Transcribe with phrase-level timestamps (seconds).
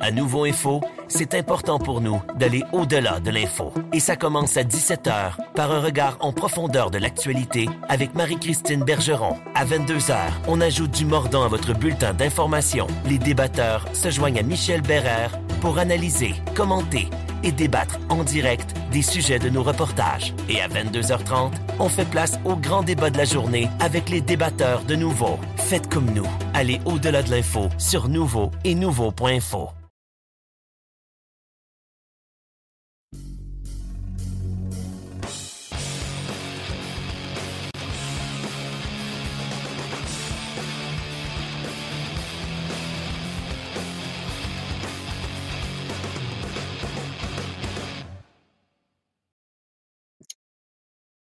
[0.00, 3.72] À Nouveau Info, c'est important pour nous d'aller au-delà de l'info.
[3.92, 9.36] Et ça commence à 17h par un regard en profondeur de l'actualité avec Marie-Christine Bergeron.
[9.54, 10.16] À 22h,
[10.48, 12.86] on ajoute du mordant à votre bulletin d'information.
[13.04, 17.08] Les débatteurs se joignent à Michel Bérère pour analyser, commenter
[17.42, 20.34] et débattre en direct des sujets de nos reportages.
[20.48, 24.82] Et à 22h30, on fait place au grand débat de la journée avec les débatteurs
[24.84, 25.38] de Nouveau.
[25.56, 26.28] Faites comme nous.
[26.54, 29.70] Allez au-delà de l'info sur Nouveau et Nouveau.info.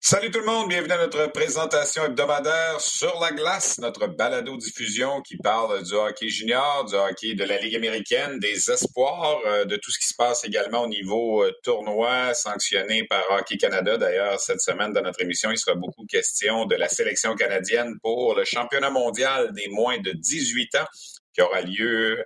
[0.05, 5.37] Salut tout le monde, bienvenue à notre présentation hebdomadaire sur la glace, notre balado-diffusion qui
[5.37, 9.93] parle du hockey junior, du hockey de la Ligue américaine, des espoirs, euh, de tout
[9.93, 13.97] ce qui se passe également au niveau euh, tournoi sanctionné par Hockey Canada.
[13.97, 18.35] D'ailleurs, cette semaine dans notre émission, il sera beaucoup question de la sélection canadienne pour
[18.35, 20.87] le championnat mondial des moins de 18 ans
[21.33, 22.25] qui aura lieu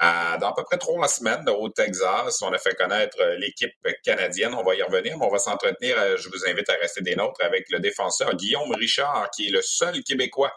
[0.00, 4.54] dans à peu près trois semaines au Texas, on a fait connaître euh, l'équipe canadienne.
[4.54, 5.96] On va y revenir, mais on va s'entretenir.
[5.98, 9.50] Euh, je vous invite à rester des nôtres avec le défenseur Guillaume Richard, qui est
[9.50, 10.52] le seul Québécois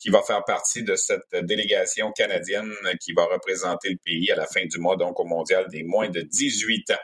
[0.00, 4.46] qui va faire partie de cette délégation canadienne qui va représenter le pays à la
[4.46, 6.98] fin du mois, donc au mondial des moins de 18 ans.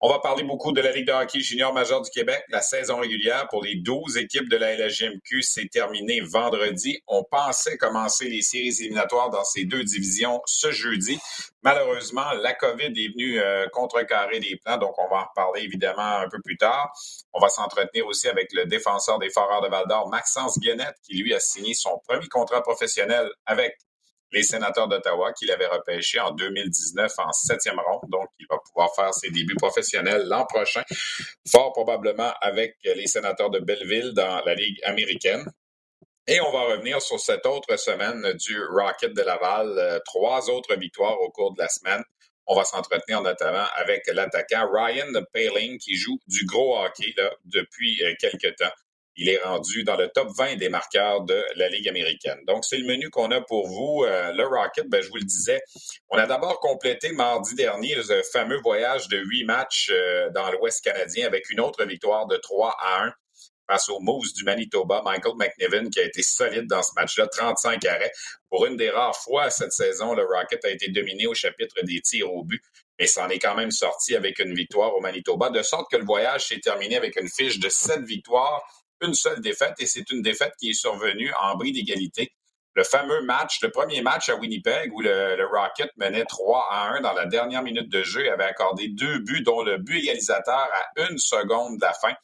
[0.00, 2.42] On va parler beaucoup de la Ligue de hockey junior majeur du Québec.
[2.48, 7.00] La saison régulière pour les 12 équipes de la LHMQ s'est terminée vendredi.
[7.06, 11.18] On pensait commencer les séries éliminatoires dans ces deux divisions ce jeudi.
[11.62, 16.20] Malheureusement, la COVID est venue euh, contrecarrer les plans, donc on va en reparler évidemment
[16.20, 16.90] un peu plus tard.
[17.34, 21.34] On va s'entretenir aussi avec le défenseur des Foreurs de Val-d'Or, Maxence Guenette, qui lui
[21.34, 23.76] a signé son premier contrat professionnel avec
[24.32, 28.08] les sénateurs d'Ottawa qu'il avait repêché en 2019 en septième ronde.
[28.08, 30.82] Donc, il va pouvoir faire ses débuts professionnels l'an prochain,
[31.50, 35.44] fort probablement avec les sénateurs de Belleville dans la Ligue américaine.
[36.26, 39.74] Et on va revenir sur cette autre semaine du Rocket de Laval.
[39.78, 42.04] Euh, trois autres victoires au cours de la semaine.
[42.46, 47.14] On va s'entretenir notamment avec l'attaquant Ryan Paling qui joue du gros hockey
[47.44, 48.70] depuis euh, quelques temps.
[49.16, 52.38] Il est rendu dans le top 20 des marqueurs de la Ligue américaine.
[52.46, 54.04] Donc, c'est le menu qu'on a pour vous.
[54.04, 55.60] Euh, le Rocket, ben, je vous le disais,
[56.08, 59.92] on a d'abord complété mardi dernier le fameux voyage de huit matchs
[60.34, 63.12] dans l'Ouest canadien avec une autre victoire de 3 à 1
[63.70, 65.02] face aux Moose du Manitoba.
[65.04, 68.10] Michael McNiven qui a été solide dans ce match-là, 35 arrêts.
[68.48, 72.00] Pour une des rares fois cette saison, le Rocket a été dominé au chapitre des
[72.00, 72.62] tirs au but,
[72.98, 76.04] mais s'en est quand même sorti avec une victoire au Manitoba, de sorte que le
[76.04, 78.62] voyage s'est terminé avec une fiche de sept victoires,
[79.02, 82.32] une seule défaite, et c'est une défaite qui est survenue en bris d'égalité.
[82.74, 87.00] Le fameux match, le premier match à Winnipeg où le, Rocket menait 3 à 1
[87.00, 91.08] dans la dernière minute de jeu, avait accordé deux buts, dont le but égalisateur à
[91.08, 92.14] une seconde de la fin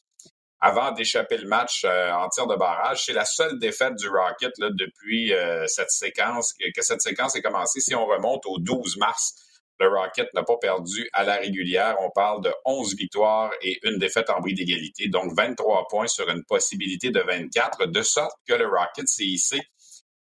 [0.61, 3.05] avant d'échapper le match euh, en tir de barrage.
[3.05, 7.81] C'est la seule défaite du Rocket depuis euh, cette séquence, que, cette séquence est commencée.
[7.81, 9.35] Si on remonte au 12 mars,
[9.79, 11.97] le Rocket n'a pas perdu à la régulière.
[12.01, 16.29] On parle de 11 victoires et une défaite en bris d'égalité, donc 23 points sur
[16.29, 19.61] une possibilité de 24, de sorte que le Rocket s'est hissé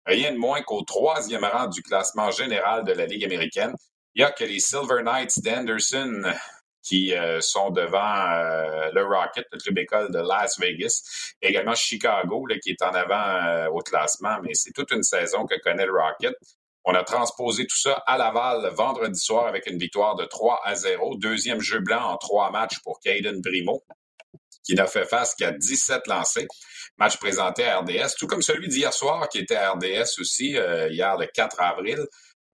[0.05, 3.73] rien de moins qu'au troisième rang du classement général de la Ligue américaine.
[4.13, 6.33] Il y a que les Silver Knights d'Anderson
[6.81, 11.01] qui euh, sont devant euh, le Rocket, le club école de Las Vegas,
[11.41, 15.55] également Chicago, qui est en avant euh, au classement, mais c'est toute une saison que
[15.61, 16.35] connaît le Rocket.
[16.85, 20.75] On a transposé tout ça à Laval vendredi soir avec une victoire de 3 à
[20.75, 21.15] 0.
[21.17, 23.83] Deuxième jeu blanc en trois matchs pour Caden Primo,
[24.63, 26.47] qui n'a fait face qu'à 17 lancés.
[26.97, 31.17] Match présenté à RDS, tout comme celui d'hier soir qui était à RDS aussi, hier
[31.17, 32.05] le 4 avril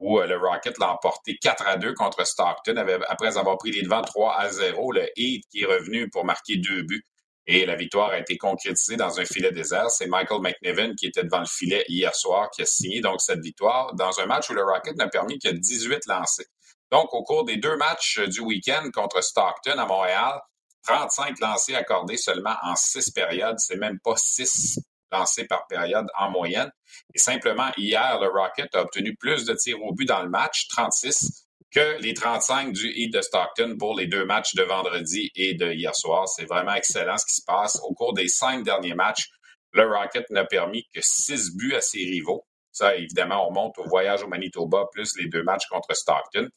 [0.01, 2.75] où euh, le Rocket l'a emporté 4 à 2 contre Stockton
[3.07, 4.91] après avoir pris les devants 3 à 0.
[4.91, 7.05] Le Heat qui est revenu pour marquer deux buts.
[7.47, 9.89] Et la victoire a été concrétisée dans un filet désert.
[9.89, 13.41] C'est Michael McNiven qui était devant le filet hier soir qui a signé donc cette
[13.41, 16.45] victoire dans un match où le Rocket n'a permis que 18 lancés.
[16.91, 20.39] Donc, au cours des deux matchs du week-end contre Stockton à Montréal,
[20.83, 23.57] 35 lancés accordés seulement en six périodes.
[23.59, 24.79] C'est même pas six
[25.11, 26.71] lancés par période en moyenne.
[27.13, 30.67] Et simplement, hier, le Rocket a obtenu plus de tirs au but dans le match,
[30.69, 35.53] 36, que les 35 du Heat de Stockton pour les deux matchs de vendredi et
[35.53, 36.27] de hier soir.
[36.27, 37.79] C'est vraiment excellent ce qui se passe.
[37.83, 39.29] Au cours des cinq derniers matchs,
[39.71, 42.45] le Rocket n'a permis que six buts à ses rivaux.
[42.73, 46.47] Ça, évidemment, on monte au voyage au Manitoba, plus les deux matchs contre Stockton.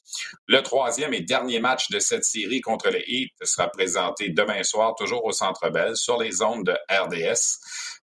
[0.46, 4.94] Le troisième et dernier match de cette série contre le Heat sera présenté demain soir,
[4.96, 7.58] toujours au Centre Bell, sur les zones de RDS.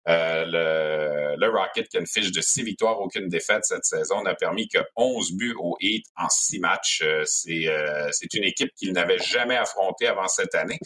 [0.07, 4.24] Euh, le, le, Rocket, qui a une fiche de six victoires, aucune défaite cette saison,
[4.24, 7.01] n'a permis que 11 buts au Heat en six matchs.
[7.04, 10.80] Euh, c'est une équipe qu'il n'avait jamais affrontée avant cette année.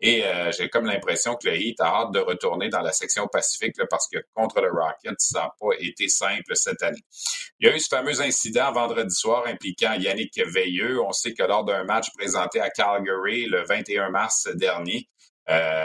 [0.00, 0.24] Et
[0.56, 4.08] j'ai comme l'impression que le Heat a hâte de retourner dans la section Pacifique parce
[4.08, 7.02] que contre le Rocket, ça n'a pas été simple cette année.
[7.58, 11.02] Il y a eu ce fameux incident vendredi soir impliquant Yannick Veilleux.
[11.02, 15.19] On sait que lors d'un match présenté à Calgary le 21 mars dernier, euh,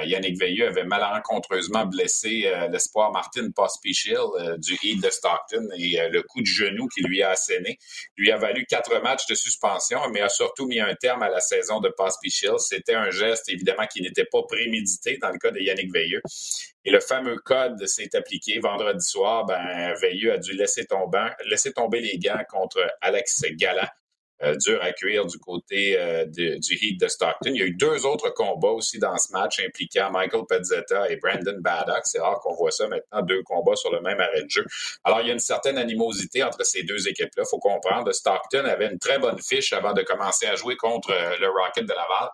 [0.06, 5.98] Yannick Veilleux avait malencontreusement blessé euh, l'espoir Martin Pospichil euh, du Heat de Stockton et
[6.10, 7.78] le coup de genou qui lui a asséné
[8.18, 11.40] lui a valu quatre matchs de suspension, mais a surtout mis un terme à la
[11.40, 12.60] saison de Pospichil.
[12.60, 16.22] C'était un geste évidemment qui n'était pas prémédité dans le cas de Yannick Veilleux.
[16.84, 19.46] Et le fameux code s'est appliqué vendredi soir.
[19.46, 23.88] Ben, Veilleux a dû laisser tomber, laisser tomber les gants contre Alex Galland
[24.44, 27.52] euh, dur à cuire du côté euh, du Heat de Stockton.
[27.54, 31.16] Il y a eu deux autres combats aussi dans ce match impliquant Michael Pezzetta et
[31.18, 32.02] Brandon Baddock.
[32.04, 34.66] C'est rare qu'on voit ça maintenant, deux combats sur le même arrêt de jeu.
[35.06, 37.44] Alors, il y a une certaine animosité entre ces deux équipes-là.
[37.50, 41.38] Faut comprendre, Stockton avait une très bonne fiche avant de commencer à jouer contre euh,
[41.40, 42.30] le Rocket de Laval,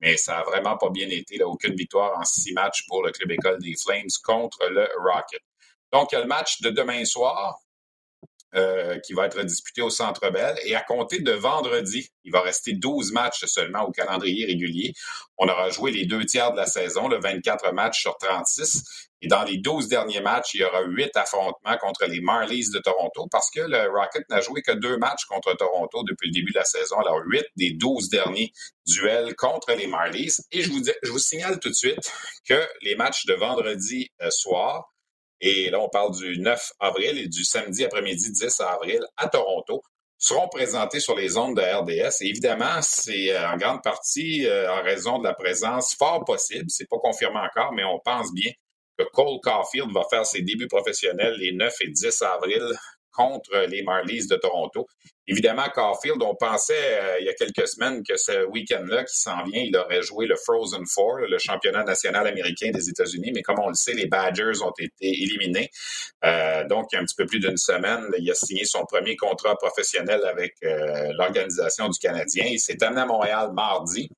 [0.00, 1.38] mais ça n'a vraiment pas bien été.
[1.38, 1.46] Là.
[1.46, 5.40] Aucune victoire en six matchs pour le club école des Flames contre le Rocket.
[5.92, 7.58] Donc, il y a le match de demain soir.
[8.54, 10.56] Euh, qui va être disputé au Centre Bell.
[10.64, 14.94] Et à compter de vendredi, il va rester 12 matchs seulement au calendrier régulier.
[15.36, 18.84] On aura joué les deux tiers de la saison, le 24 matchs sur 36.
[19.20, 22.78] Et dans les 12 derniers matchs, il y aura 8 affrontements contre les Marlies de
[22.78, 26.52] Toronto parce que le Rocket n'a joué que deux matchs contre Toronto depuis le début
[26.52, 26.98] de la saison.
[27.00, 28.50] Alors, 8 des 12 derniers
[28.86, 30.32] duels contre les Marlies.
[30.52, 32.10] Et je vous, je vous signale tout de suite
[32.48, 34.90] que les matchs de vendredi euh, soir,
[35.40, 39.82] et là, on parle du 9 avril et du samedi après-midi 10 avril à Toronto
[40.18, 42.22] seront présentés sur les ondes de RDS.
[42.22, 46.64] Et évidemment, c'est euh, en grande partie euh, en raison de la présence fort possible,
[46.68, 48.50] c'est pas confirmé encore, mais on pense bien
[48.98, 52.62] que Cole Caulfield va faire ses débuts professionnels les 9 et 10 avril
[53.12, 54.86] contre les Marlies de Toronto.
[55.30, 59.44] Évidemment, Caulfield, on pensait euh, il y a quelques semaines que ce week-end-là qui s'en
[59.44, 63.58] vient, il aurait joué le Frozen Four, le championnat national américain des États-Unis, mais comme
[63.58, 65.70] on le sait, les Badgers ont été éliminés.
[66.24, 68.86] Euh, donc, il y a un petit peu plus d'une semaine, il a signé son
[68.86, 72.46] premier contrat professionnel avec euh, l'organisation du Canadien.
[72.50, 74.08] Il s'est amené à Montréal mardi.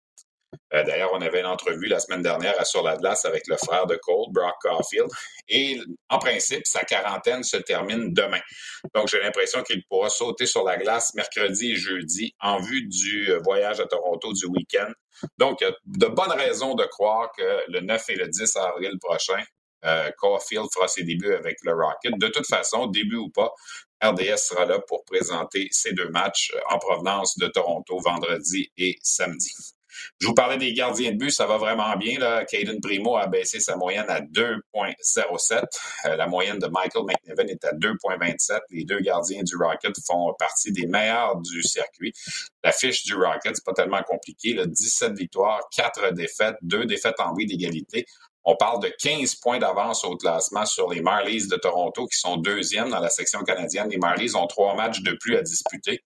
[0.73, 3.57] Euh, d'ailleurs, on avait une entrevue la semaine dernière à Sur la glace avec le
[3.57, 5.09] frère de Cole, Brock Caulfield.
[5.49, 8.41] Et en principe, sa quarantaine se termine demain.
[8.95, 13.31] Donc, j'ai l'impression qu'il pourra sauter sur la glace mercredi et jeudi en vue du
[13.31, 14.93] euh, voyage à Toronto du week-end.
[15.39, 18.57] Donc, il y a de bonnes raisons de croire que le 9 et le 10
[18.57, 19.43] avril prochain,
[19.85, 22.19] euh, Caulfield fera ses débuts avec le Rocket.
[22.19, 23.53] De toute façon, début ou pas,
[24.03, 29.53] RDS sera là pour présenter ces deux matchs en provenance de Toronto vendredi et samedi.
[30.21, 32.19] Je vous parlais des gardiens de but, ça va vraiment bien.
[32.19, 32.45] Là.
[32.45, 35.63] Caden Primo a baissé sa moyenne à 2,07.
[36.07, 38.61] Euh, la moyenne de Michael McNevin est à 2,27.
[38.71, 42.13] Les deux gardiens du Rocket font partie des meilleurs du circuit.
[42.63, 44.55] La fiche du Rocket, c'est pas tellement compliqué.
[44.55, 44.67] Là.
[44.67, 48.07] 17 victoires, 4 défaites, 2 défaites en oui d'égalité.
[48.45, 52.37] On parle de 15 points d'avance au classement sur les Marlies de Toronto, qui sont
[52.37, 53.89] deuxièmes dans la section canadienne.
[53.91, 56.03] Les Marlies ont trois matchs de plus à disputer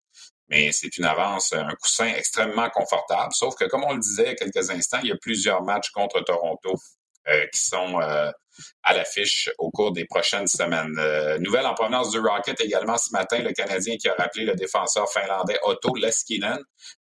[0.49, 3.33] mais c'est une avance, un coussin extrêmement confortable.
[3.33, 5.63] Sauf que, comme on le disait il y a quelques instants, il y a plusieurs
[5.63, 6.75] matchs contre Toronto
[7.29, 8.31] euh, qui sont euh,
[8.83, 10.95] à l'affiche au cours des prochaines semaines.
[10.99, 14.55] Euh, nouvelle en provenance du Rocket également ce matin, le Canadien qui a rappelé le
[14.55, 16.59] défenseur finlandais Otto Leskinen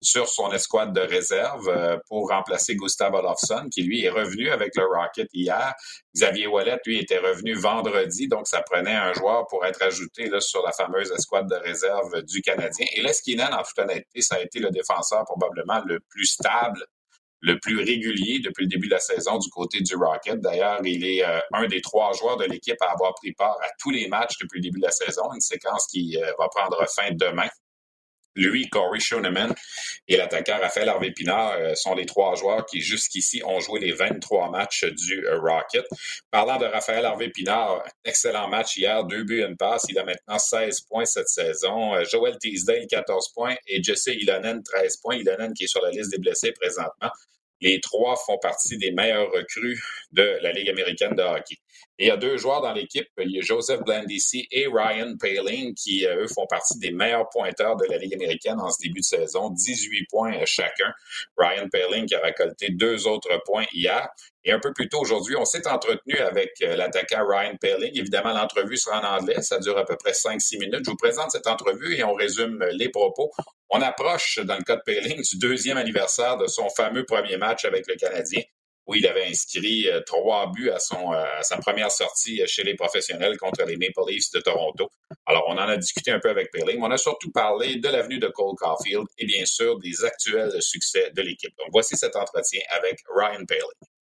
[0.05, 4.85] sur son escouade de réserve pour remplacer Gustav Olofsson, qui lui est revenu avec le
[4.85, 5.73] Rocket hier.
[6.15, 10.39] Xavier Wallet, lui, était revenu vendredi, donc ça prenait un joueur pour être ajouté là,
[10.39, 12.85] sur la fameuse escouade de réserve du Canadien.
[12.95, 16.85] Et Leskinen, en toute honnêteté, ça a été le défenseur probablement le plus stable
[17.41, 20.39] le plus régulier depuis le début de la saison du côté du Rocket.
[20.41, 23.67] D'ailleurs, il est euh, un des trois joueurs de l'équipe à avoir pris part à
[23.77, 26.83] tous les matchs depuis le début de la saison, une séquence qui euh, va prendre
[26.89, 27.47] fin demain.
[28.35, 29.53] Lui, Corey Schoenemann
[30.07, 34.51] et l'attaquant Raphaël Harvey-Pinard euh, sont les trois joueurs qui, jusqu'ici, ont joué les 23
[34.51, 35.85] matchs du Rocket.
[36.31, 39.85] Parlant de Raphaël Harvey-Pinard, excellent match hier, deux buts, une passe.
[39.89, 42.03] Il a maintenant 16 points cette saison.
[42.03, 45.15] Joel Teasdale, 14 points et Jesse Ilonen, 13 points.
[45.15, 47.09] Ilonen qui est sur la liste des blessés présentement.
[47.61, 51.57] Les trois font partie des meilleurs recrues de la Ligue américaine de hockey.
[51.97, 55.73] Il y a deux joueurs dans l'équipe, il y a Joseph Blandisi et Ryan Paling,
[55.75, 58.99] qui, euh, eux, font partie des meilleurs pointeurs de la Ligue américaine en ce début
[58.99, 60.91] de saison, 18 points chacun.
[61.37, 64.09] Ryan Paling qui a récolté deux autres points hier.
[64.43, 67.91] Et un peu plus tôt aujourd'hui, on s'est entretenu avec euh, l'attaquant Ryan Paling.
[67.97, 70.81] Évidemment, l'entrevue sera en anglais, ça dure à peu près 5-6 minutes.
[70.83, 73.31] Je vous présente cette entrevue et on résume les propos.
[73.69, 77.63] On approche, dans le cas de Paling, du deuxième anniversaire de son fameux premier match
[77.63, 78.41] avec le Canadien.
[78.87, 82.75] Où il avait inscrit euh, trois buts à, son, euh, sa première sortie chez les
[82.75, 84.89] professionnels contre les Maple Leafs de Toronto.
[85.25, 88.19] Alors, on en a discuté un peu avec mais on a surtout parlé de l'avenue
[88.19, 91.53] de Cole Caulfield et bien sûr des actuels succès de l'équipe.
[91.57, 93.94] Donc, voici cet entretien avec Ryan Pelé.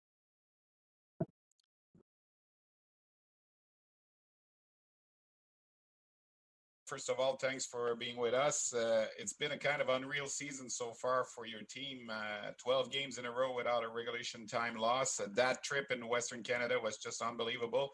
[6.85, 8.73] First of all, thanks for being with us.
[8.73, 12.09] Uh, it's been a kind of unreal season so far for your team.
[12.09, 15.19] Uh, 12 games in a row without a regulation time loss.
[15.19, 17.89] Uh, that trip in Western Canada was just unbelievable.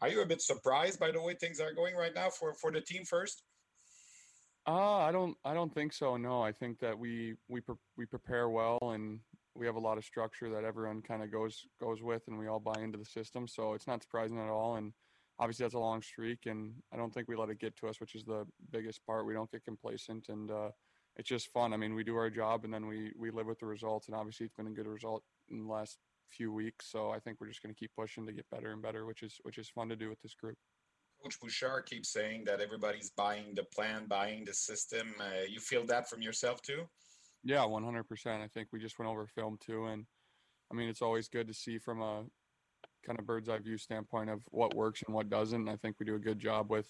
[0.00, 2.70] Are you a bit surprised by the way things are going right now for, for
[2.70, 3.42] the team first?
[4.66, 5.34] Uh, I don't.
[5.46, 6.18] I don't think so.
[6.18, 9.18] No, I think that we we pre- we prepare well, and
[9.54, 12.48] we have a lot of structure that everyone kind of goes goes with, and we
[12.48, 13.48] all buy into the system.
[13.48, 14.76] So it's not surprising at all.
[14.76, 14.92] And
[15.38, 18.00] obviously that's a long streak, and I don't think we let it get to us,
[18.00, 19.26] which is the biggest part.
[19.26, 20.70] We don't get complacent, and uh,
[21.16, 21.72] it's just fun.
[21.72, 24.06] I mean, we do our job, and then we we live with the results.
[24.08, 25.98] And obviously, it's been a good result in the last
[26.30, 26.90] few weeks.
[26.90, 29.22] So I think we're just going to keep pushing to get better and better, which
[29.22, 30.56] is which is fun to do with this group.
[31.22, 35.14] Coach Bouchard keeps saying that everybody's buying the plan, buying the system.
[35.18, 36.84] Uh, you feel that from yourself too?
[37.42, 38.04] Yeah, 100%.
[38.26, 40.06] I think we just went over film too, and
[40.70, 42.24] I mean, it's always good to see from a
[43.04, 45.60] kind of bird's eye view standpoint of what works and what doesn't.
[45.60, 46.86] And I think we do a good job with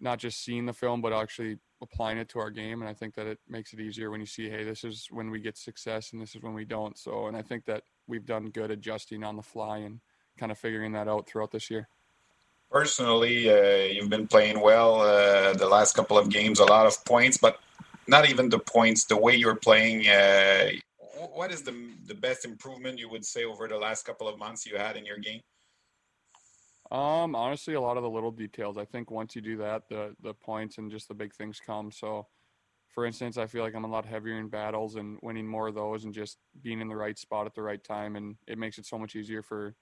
[0.00, 2.80] not just seeing the film, but actually applying it to our game.
[2.82, 5.30] And I think that it makes it easier when you see, hey, this is when
[5.30, 6.98] we get success and this is when we don't.
[6.98, 10.00] So, and I think that we've done good adjusting on the fly and
[10.38, 11.88] kind of figuring that out throughout this year.
[12.70, 17.04] Personally, uh, you've been playing well uh, the last couple of games, a lot of
[17.04, 17.60] points, but
[18.06, 19.04] not even the points.
[19.04, 20.70] The way you're playing, uh,
[21.28, 24.66] what is the the best improvement you would say over the last couple of months
[24.66, 25.40] you had in your game?
[26.90, 28.76] Um, honestly, a lot of the little details.
[28.76, 31.90] I think once you do that, the the points and just the big things come.
[31.90, 32.26] So,
[32.88, 35.74] for instance, I feel like I'm a lot heavier in battles and winning more of
[35.74, 38.78] those, and just being in the right spot at the right time, and it makes
[38.78, 39.74] it so much easier for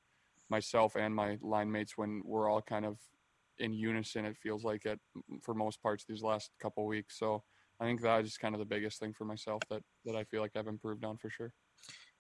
[0.48, 2.98] myself and my line mates when we're all kind of
[3.58, 4.24] in unison.
[4.24, 5.00] It feels like it
[5.42, 7.18] for most parts these last couple weeks.
[7.18, 7.44] So
[7.80, 10.42] I think that is kind of the biggest thing for myself that that I feel
[10.42, 11.52] like I've improved on for sure.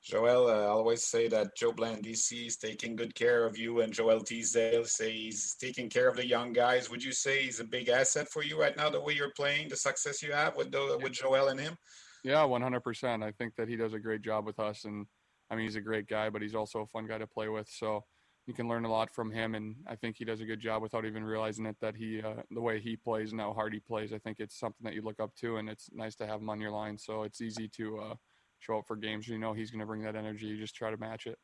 [0.02, 3.92] Joel, uh, I always say that Joe Blandisi is taking good care of you, and
[3.92, 6.90] Joel Teasdale say he's taking care of the young guys.
[6.90, 9.68] Would you say he's a big asset for you right now, the way you're playing,
[9.68, 11.76] the success you have with the, with Joel and him?
[12.24, 13.22] Yeah, 100%.
[13.22, 15.04] I think that he does a great job with us, and
[15.50, 17.68] I mean he's a great guy, but he's also a fun guy to play with.
[17.70, 18.02] So
[18.50, 20.82] you can learn a lot from him, and I think he does a good job
[20.82, 21.76] without even realizing it.
[21.80, 24.58] That he, uh, the way he plays and how hard he plays, I think it's
[24.58, 26.98] something that you look up to, and it's nice to have him on your line.
[26.98, 28.14] So it's easy to uh,
[28.58, 29.28] show up for games.
[29.28, 30.46] You know he's going to bring that energy.
[30.46, 31.38] You just try to match it.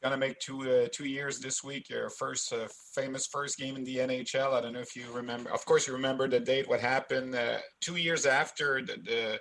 [0.00, 1.90] Gonna make two uh, two years this week.
[1.90, 4.54] Your first uh, famous first game in the NHL.
[4.54, 5.50] I don't know if you remember.
[5.50, 6.68] Of course, you remember the date.
[6.68, 9.38] What happened uh, two years after the, the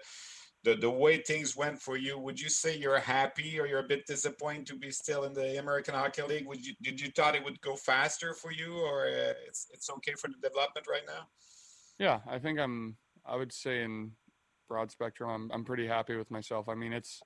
[0.64, 3.88] the the way things went for you, would you say you're happy or you're a
[3.88, 6.48] bit disappointed to be still in the American Hockey League?
[6.48, 9.90] Would you did you thought it would go faster for you, or uh, it's it's
[9.90, 11.28] okay for the development right now?
[11.98, 12.98] Yeah, I think I'm.
[13.26, 14.12] I would say in
[14.68, 16.68] broad spectrum, I'm I'm pretty happy with myself.
[16.68, 17.22] I mean, it's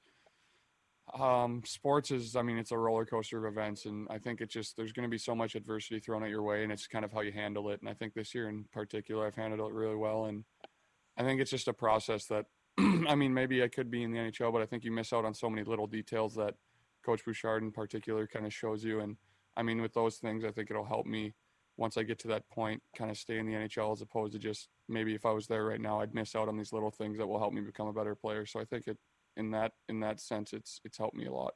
[1.20, 2.36] um, sports is.
[2.36, 5.08] I mean, it's a roller coaster of events, and I think it's just there's going
[5.08, 7.32] to be so much adversity thrown at your way, and it's kind of how you
[7.32, 7.82] handle it.
[7.82, 10.44] And I think this year in particular, I've handled it really well, and
[11.18, 12.46] I think it's just a process that
[13.08, 15.26] I mean, maybe I could be in the NHL, but I think you miss out
[15.26, 16.56] on so many little details that
[17.06, 19.02] Coach Bouchard in particular kind of shows you.
[19.02, 19.18] And
[19.56, 21.34] I mean, with those things, I think it'll help me
[21.78, 24.40] once I get to that point, kind of stay in the NHL as opposed to
[24.40, 27.18] just maybe if I was there right now, I'd miss out on these little things
[27.18, 28.46] that will help me become a better player.
[28.46, 28.98] So I think it
[29.36, 31.54] in that in that sense, it's it's helped me a lot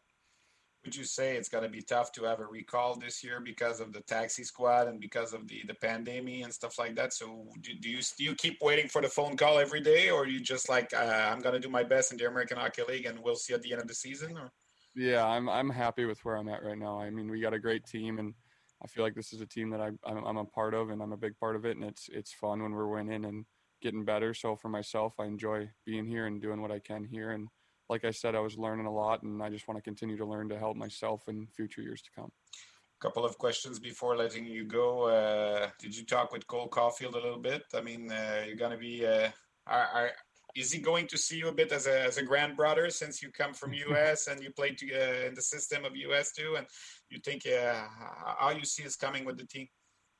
[0.85, 3.79] would you say it's going to be tough to have a recall this year because
[3.79, 7.13] of the taxi squad and because of the the pandemic and stuff like that?
[7.13, 10.27] So do, do you do you keep waiting for the phone call every day, or
[10.27, 13.05] you just like uh, I'm going to do my best in the American Hockey League
[13.05, 14.37] and we'll see at the end of the season?
[14.37, 14.51] Or
[14.95, 16.99] yeah, I'm I'm happy with where I'm at right now.
[16.99, 18.33] I mean, we got a great team, and
[18.83, 21.01] I feel like this is a team that I, I'm I'm a part of, and
[21.01, 23.45] I'm a big part of it, and it's it's fun when we're winning and
[23.81, 24.33] getting better.
[24.33, 27.47] So for myself, I enjoy being here and doing what I can here, and
[27.89, 30.25] like I said, I was learning a lot, and I just want to continue to
[30.25, 32.31] learn to help myself in future years to come.
[32.99, 35.03] A couple of questions before letting you go.
[35.03, 37.63] Uh, did you talk with Cole Caulfield a little bit?
[37.73, 39.05] I mean, uh, you're going to be.
[39.05, 39.29] Uh,
[39.67, 40.11] are, are,
[40.55, 43.21] is he going to see you a bit as a as a grand brother since
[43.21, 46.55] you come from US and you played to, uh, in the system of US too?
[46.57, 46.65] And
[47.09, 47.85] you think uh,
[48.39, 49.67] how you see is coming with the team?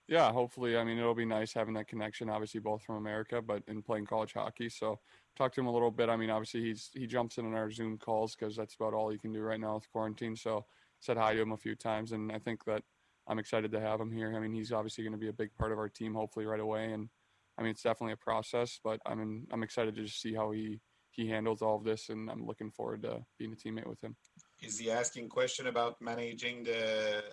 [0.07, 0.77] Yeah, hopefully.
[0.77, 2.29] I mean, it'll be nice having that connection.
[2.29, 4.69] Obviously, both from America, but in playing college hockey.
[4.69, 4.99] So,
[5.37, 6.09] talk to him a little bit.
[6.09, 9.11] I mean, obviously, he's he jumps in on our Zoom calls because that's about all
[9.11, 10.35] you can do right now with quarantine.
[10.35, 10.65] So,
[10.99, 12.83] said hi to him a few times, and I think that
[13.27, 14.33] I'm excited to have him here.
[14.35, 16.59] I mean, he's obviously going to be a big part of our team, hopefully right
[16.59, 16.91] away.
[16.91, 17.09] And
[17.57, 20.51] I mean, it's definitely a process, but I mean, I'm excited to just see how
[20.51, 20.79] he
[21.11, 24.15] he handles all of this, and I'm looking forward to being a teammate with him.
[24.61, 27.23] is he asking question about managing the,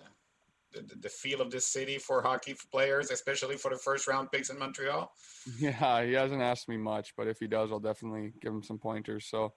[0.71, 4.49] the the feel of this city for hockey players, especially for the first round picks
[4.49, 5.11] in Montreal?
[5.59, 8.79] Yeah, he hasn't asked me much, but if he does, I'll definitely give him some
[8.79, 9.27] pointers.
[9.27, 9.49] So, I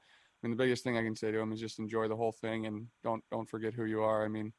[0.42, 2.66] mean, the biggest thing I can say to him is just enjoy the whole thing
[2.66, 4.24] and don't don't forget who you are.
[4.24, 4.52] I mean,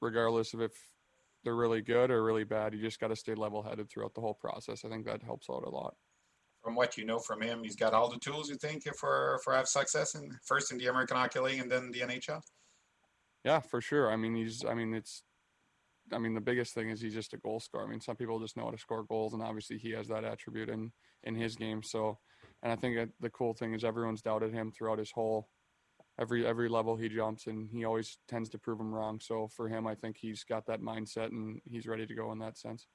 [0.00, 0.72] regardless of if
[1.44, 4.20] they're really good or really bad, you just got to stay level headed throughout the
[4.20, 4.84] whole process.
[4.84, 5.94] I think that helps out a lot
[6.62, 9.54] from what you know from him, he's got all the tools you think for for
[9.54, 12.40] have success in first in the American Hockey League and then the NHL.
[13.44, 14.10] Yeah, for sure.
[14.12, 14.64] I mean, he's.
[14.64, 15.22] I mean, it's.
[16.12, 17.84] I mean, the biggest thing is he's just a goal scorer.
[17.84, 20.24] I mean, some people just know how to score goals, and obviously he has that
[20.24, 20.92] attribute in
[21.24, 21.82] in his game.
[21.82, 22.18] So,
[22.62, 25.48] and I think the cool thing is everyone's doubted him throughout his whole
[26.20, 29.20] every every level he jumps, and he always tends to prove them wrong.
[29.20, 32.38] So for him, I think he's got that mindset, and he's ready to go in
[32.40, 32.86] that sense.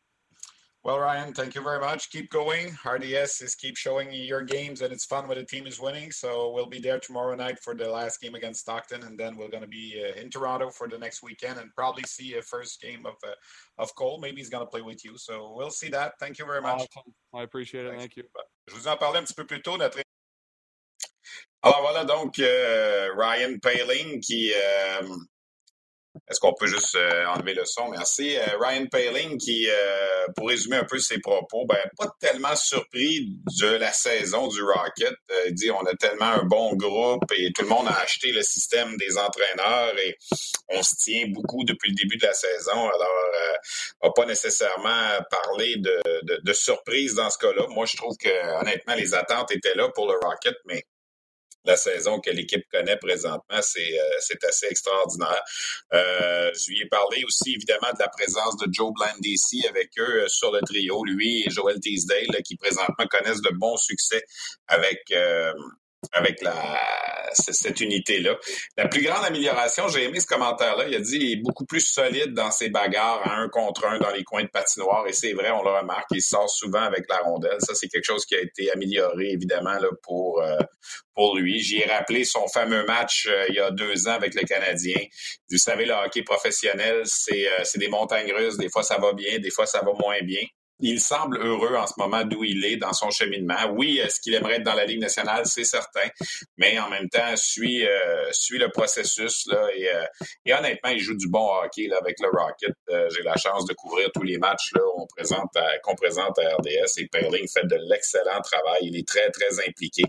[0.85, 2.09] Well, Ryan, thank you very much.
[2.09, 2.77] Keep going.
[2.85, 6.11] RDS is keep showing your games, and it's fun when the team is winning.
[6.11, 9.47] So we'll be there tomorrow night for the last game against Stockton, and then we're
[9.47, 12.81] going to be uh, in Toronto for the next weekend, and probably see a first
[12.81, 13.31] game of uh,
[13.77, 14.19] of Cole.
[14.19, 15.17] Maybe he's going to play with you.
[15.17, 16.15] So we'll see that.
[16.19, 16.81] Thank you very much.
[16.81, 17.13] Awesome.
[17.33, 17.91] I appreciate it.
[17.91, 18.01] Thanks.
[18.01, 18.23] Thank you.
[18.67, 19.77] Je vous en parlais un petit peu plus tôt.
[19.77, 19.99] Notre
[21.65, 25.07] alors voilà donc euh, Ryan Paling qui euh,
[26.30, 27.89] Est-ce qu'on peut juste euh, enlever le son?
[27.89, 28.38] Merci.
[28.38, 33.27] Euh, Ryan Paling qui, euh, pour résumer un peu ses propos, ben, pas tellement surpris
[33.60, 35.13] de la saison du Rocket.
[35.48, 38.42] il dit on a tellement un bon groupe et tout le monde a acheté le
[38.42, 40.15] système des entraîneurs et
[40.70, 42.72] on se tient beaucoup depuis le début de la saison.
[42.72, 43.25] Alors,
[44.01, 47.68] on n'a pas nécessairement parlé de, de, de surprise dans ce cas-là.
[47.68, 50.84] Moi, je trouve que honnêtement, les attentes étaient là pour le Rocket, mais
[51.65, 55.41] la saison que l'équipe connaît présentement, c'est euh, assez extraordinaire.
[55.93, 60.24] Euh, je lui ai parlé aussi évidemment de la présence de Joe Blandisi avec eux
[60.24, 64.24] euh, sur le trio, lui et Joel Teasdale, qui présentement connaissent de bons succès
[64.67, 65.53] avec euh,
[66.12, 66.53] avec la,
[67.33, 68.36] cette unité-là.
[68.77, 71.81] La plus grande amélioration, j'ai aimé ce commentaire-là, il a dit il est beaucoup plus
[71.81, 75.51] solide dans ses bagarres un contre un dans les coins de patinoire, et c'est vrai,
[75.51, 77.57] on le remarque, il sort souvent avec la rondelle.
[77.60, 80.57] Ça, c'est quelque chose qui a été amélioré, évidemment, euh,
[81.13, 81.60] pour lui.
[81.60, 85.00] J'y ai rappelé son fameux match euh, il y a deux ans avec le Canadien.
[85.50, 88.57] Vous savez, le hockey professionnel, c'est euh, des montagnes russes.
[88.57, 90.44] Des fois, ça va bien, des fois, ça va moins bien
[90.83, 93.55] il semble heureux en ce moment d'où il est dans son cheminement.
[93.72, 96.07] Oui, est-ce qu'il aimerait être dans la Ligue nationale, c'est certain,
[96.57, 100.05] mais en même temps, suit, euh, suit le processus là, et, euh,
[100.46, 102.75] et, honnêtement, il joue du bon hockey là, avec le Rocket.
[102.89, 105.51] Euh, j'ai la chance de couvrir tous les matchs là, qu'on présente,
[105.98, 108.81] présente à RDS et Perling fait de l'excellent travail.
[108.81, 110.03] Il est très, très impliqué.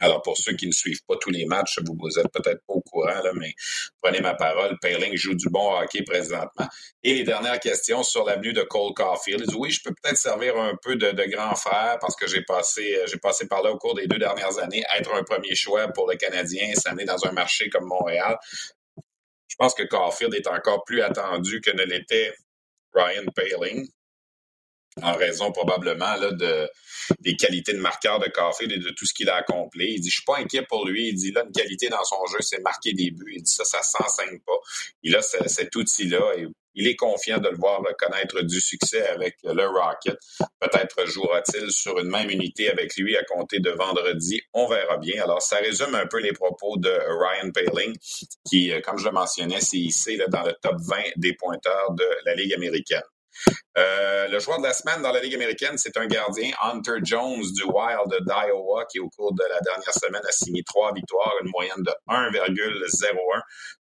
[0.00, 2.74] Alors, pour ceux qui ne suivent pas tous les matchs, vous, vous êtes peut-être pas
[2.74, 3.52] au courant, mais
[4.00, 4.78] prenez ma parole.
[4.80, 6.66] Perling joue du bon hockey présentement.
[7.02, 9.52] Et les dernières questions sur l'avenue de Cole Caulfield.
[9.56, 13.18] Oui, je peux peut-être servir un peu de, grand frère parce que j'ai passé, j'ai
[13.18, 14.82] passé par là au cours des deux dernières années.
[14.96, 18.36] Être un premier choix pour le Canadien, s'amener dans un marché comme Montréal.
[19.48, 22.34] Je pense que Caulfield est encore plus attendu que ne l'était
[22.94, 23.86] Ryan Paling
[25.02, 26.68] en raison probablement là, de,
[27.20, 29.94] des qualités de marqueur de café et de tout ce qu'il a accompli.
[29.94, 31.08] Il dit, je suis pas inquiet pour lui.
[31.08, 33.34] Il dit, là, une qualité dans son jeu, c'est marquer des buts.
[33.36, 34.58] Il dit, ça, ça s'enseigne pas.
[35.02, 39.36] Il a cet outil-là et il est confiant de le voir connaître du succès avec
[39.44, 40.16] le Rocket.
[40.60, 44.40] Peut-être jouera-t-il sur une même unité avec lui à compter de vendredi.
[44.52, 45.22] On verra bien.
[45.22, 47.94] Alors, ça résume un peu les propos de Ryan Paling,
[48.48, 51.92] qui, euh, comme je le mentionnais, c'est ici là, dans le top 20 des pointeurs
[51.92, 53.02] de la Ligue américaine.
[53.76, 57.42] Euh, le joueur de la semaine dans la Ligue américaine, c'est un gardien, Hunter Jones
[57.42, 61.50] du Wild d'Iowa, qui au cours de la dernière semaine a signé trois victoires, une
[61.50, 63.40] moyenne de 1,01,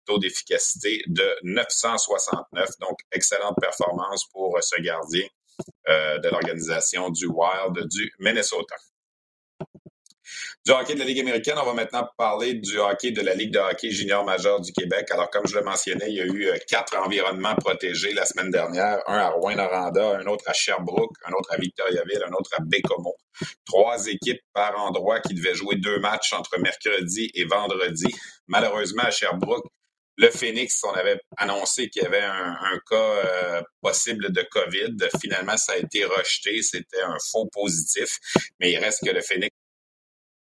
[0.06, 2.70] taux d'efficacité de 969.
[2.80, 5.28] Donc, excellente performance pour ce gardien
[5.90, 8.76] euh, de l'organisation du Wild du Minnesota.
[10.70, 13.52] Du hockey de la Ligue américaine, on va maintenant parler du hockey de la Ligue
[13.52, 15.08] de hockey junior majeur du Québec.
[15.10, 18.52] Alors, comme je le mentionnais, il y a eu euh, quatre environnements protégés la semaine
[18.52, 19.00] dernière.
[19.08, 23.16] Un à Rouen-Noranda, un autre à Sherbrooke, un autre à Victoriaville, un autre à Bécomo.
[23.66, 28.14] Trois équipes par endroit qui devaient jouer deux matchs entre mercredi et vendredi.
[28.46, 29.66] Malheureusement, à Sherbrooke,
[30.20, 34.98] le Phoenix, on avait annoncé qu'il y avait un, cas euh, possible de COVID.
[35.22, 36.62] Finalement, ça a été rejeté.
[36.62, 38.18] C'était un faux positif.
[38.60, 39.49] Mais il reste que le Phoenix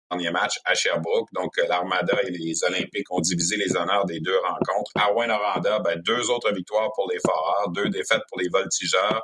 [0.10, 1.30] dernier match à Sherbrooke.
[1.34, 4.92] Donc, euh, l'Armada et les Olympiques ont divisé les honneurs des deux rencontres.
[4.96, 9.24] À Rouen-Noranda, ben, deux autres victoires pour les Foreurs, deux défaites pour les Voltigeurs.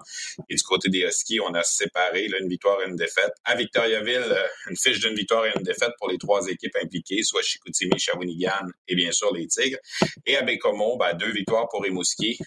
[0.50, 3.34] Et du côté des Huskies, on a séparé une victoire et une défaite.
[3.44, 7.24] À Victoriaville, euh, une fiche d'une victoire et une défaite pour les trois équipes impliquées,
[7.24, 9.80] soit Chicoutimi, Shawinigan et bien sûr les Tigres.
[10.26, 12.38] Et à Bécomo, ben, deux victoires pour Rimouski,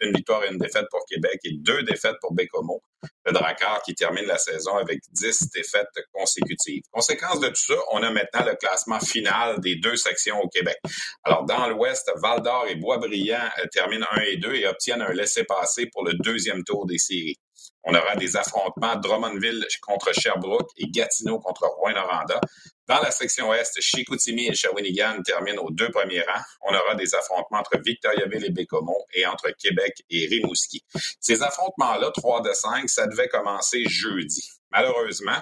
[0.00, 2.82] une victoire et une défaite pour Québec et deux défaites pour Bécomo.
[3.24, 6.82] Le Drakkar qui termine la saison avec dix défaites consécutives.
[6.90, 10.78] Conséquence de tout ça, on a maintenant le classement final des deux sections au Québec.
[11.24, 15.86] Alors, dans l'Ouest, Val-d'Or et Boisbriand euh, terminent 1 et 2 et obtiennent un laissez-passer
[15.92, 17.38] pour le deuxième tour des séries.
[17.84, 22.40] On aura des affrontements Drummondville contre Sherbrooke et Gatineau contre Rouen-Noranda.
[22.86, 26.42] Dans la section Est, Chicoutimi et Shawinigan terminent aux deux premiers rangs.
[26.62, 30.84] On aura des affrontements entre Victoriaville et Bécomo et entre Québec et Rimouski.
[31.20, 34.48] Ces affrontements-là, 3 de 5, ça devait commencer jeudi.
[34.70, 35.38] Malheureusement,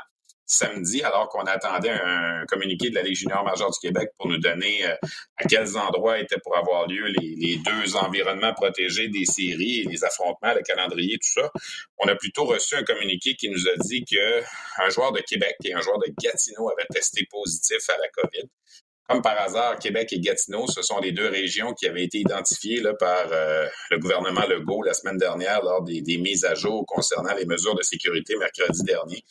[0.46, 4.38] samedi, alors qu'on attendait un communiqué de la Ligue junior majeure du Québec pour nous
[4.38, 4.94] donner euh,
[5.36, 10.04] à quels endroits étaient pour avoir lieu les, deux environnements protégés des séries et les
[10.04, 11.50] affrontements, le calendrier, tout ça.
[11.98, 15.74] On a plutôt reçu un communiqué qui nous a dit qu'un joueur de Québec et
[15.74, 18.48] un joueur de Gatineau avaient testé positif à la COVID.
[19.08, 22.80] Comme par hasard, Québec et Gatineau, ce sont les deux régions qui avaient été identifiées
[22.80, 27.34] là, par euh, le gouvernement Legault la semaine dernière lors des, mises à jour concernant
[27.34, 29.22] les mesures de sécurité mercredi dernier.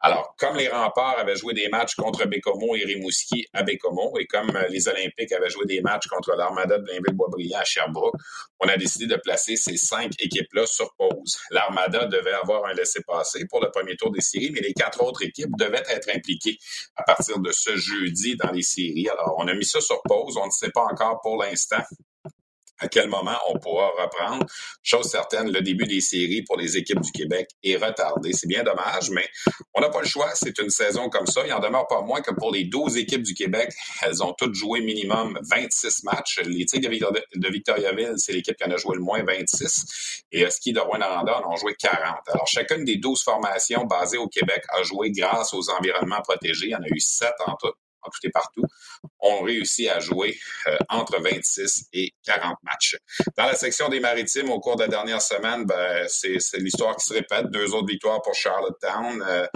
[0.00, 4.26] Alors, comme les remparts avaient joué des matchs contre Bécomo et Rimouski à Bécomo, et
[4.26, 8.16] comme euh, les Olympiques avaient joué des matchs contre l'Armada de Blainville-Boisbriand à Sherbrooke,
[8.58, 11.38] on a décidé de placer ces cinq équipes-là sur pause.
[11.50, 15.22] L'Armada devait avoir un laissez-passer pour le premier tour des séries, mais les quatre autres
[15.22, 16.58] équipes devaient être impliquées
[16.96, 19.08] à partir de ce jeudi dans les séries.
[19.36, 20.36] On a mis ça sur pause.
[20.36, 21.82] On ne sait pas encore pour l'instant
[22.80, 24.46] à quel moment on pourra reprendre.
[24.82, 28.32] Chose certaine, le début des séries pour les équipes du Québec est retardé.
[28.32, 29.28] C'est bien dommage, mais
[29.74, 30.30] on n'a pas le choix.
[30.34, 31.42] C'est une saison comme ça.
[31.46, 34.54] Il en demeure pas moins que pour les 12 équipes du Québec, elles ont toutes
[34.54, 36.40] joué minimum 26 matchs.
[36.44, 40.24] Les Tigres de Victoriaville, c'est l'équipe qui en a joué le moins 26.
[40.32, 42.20] Et Ski de Rouen-Noranda en ont joué 40.
[42.28, 46.66] Alors, chacune des 12 formations basées au Québec a joué grâce aux environnements protégés.
[46.66, 48.64] Il y en a eu 7 en tout tout partout,
[49.22, 52.96] ont réussi à jouer euh, entre 26 et 40 matchs.
[53.36, 57.06] Dans la section des maritimes, au cours de la dernière semaine, ben, c'est l'histoire qui
[57.06, 57.46] se répète.
[57.50, 59.22] Deux autres victoires pour Charlottetown.
[59.26, 59.46] Euh,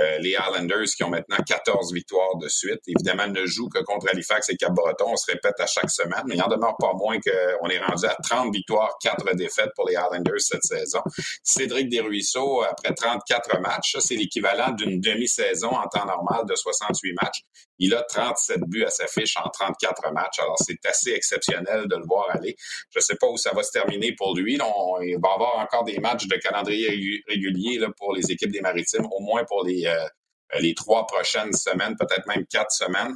[0.00, 2.80] euh, les Islanders qui ont maintenant 14 victoires de suite.
[2.86, 5.06] Évidemment, ne jouent que contre Halifax et Cap-Breton.
[5.08, 8.06] On se répète à chaque semaine, mais il en demeure pas moins qu'on est rendu
[8.06, 11.00] à 30 victoires, 4 défaites pour les Islanders cette saison.
[11.42, 17.42] Cédric Desruisseaux, après 34 matchs, c'est l'équivalent d'une demi-saison en temps normal de 68 matchs.
[17.80, 20.38] Il a 37 buts à sa fiche en 34 matchs.
[20.40, 22.54] Alors, c'est assez exceptionnel de le voir aller.
[22.90, 24.54] Je ne sais pas où ça va se terminer pour lui.
[24.54, 29.20] il va avoir encore des matchs de calendrier régulier pour les équipes des Maritimes, au
[29.20, 30.06] moins pour les, euh,
[30.60, 33.14] les trois prochaines semaines, peut-être même quatre semaines.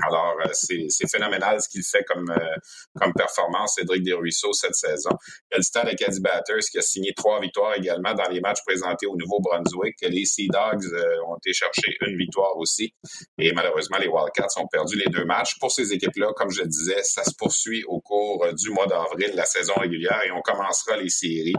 [0.00, 2.56] Alors, euh, c'est phénoménal ce qu'il fait comme, euh,
[2.98, 5.10] comme performance, Cédric Desruisseaux, cette saison.
[5.50, 8.40] Il y a le Stade Acadie Batters qui a signé trois victoires également dans les
[8.40, 9.96] matchs présentés au Nouveau-Brunswick.
[10.02, 12.94] Les Sea Dogs euh, ont été chercher une victoire aussi.
[13.38, 15.58] Et malheureusement, les Wildcats ont perdu les deux matchs.
[15.60, 19.44] Pour ces équipes-là, comme je disais, ça se poursuit au cours du mois d'avril, la
[19.44, 21.54] saison régulière, et on commencera les séries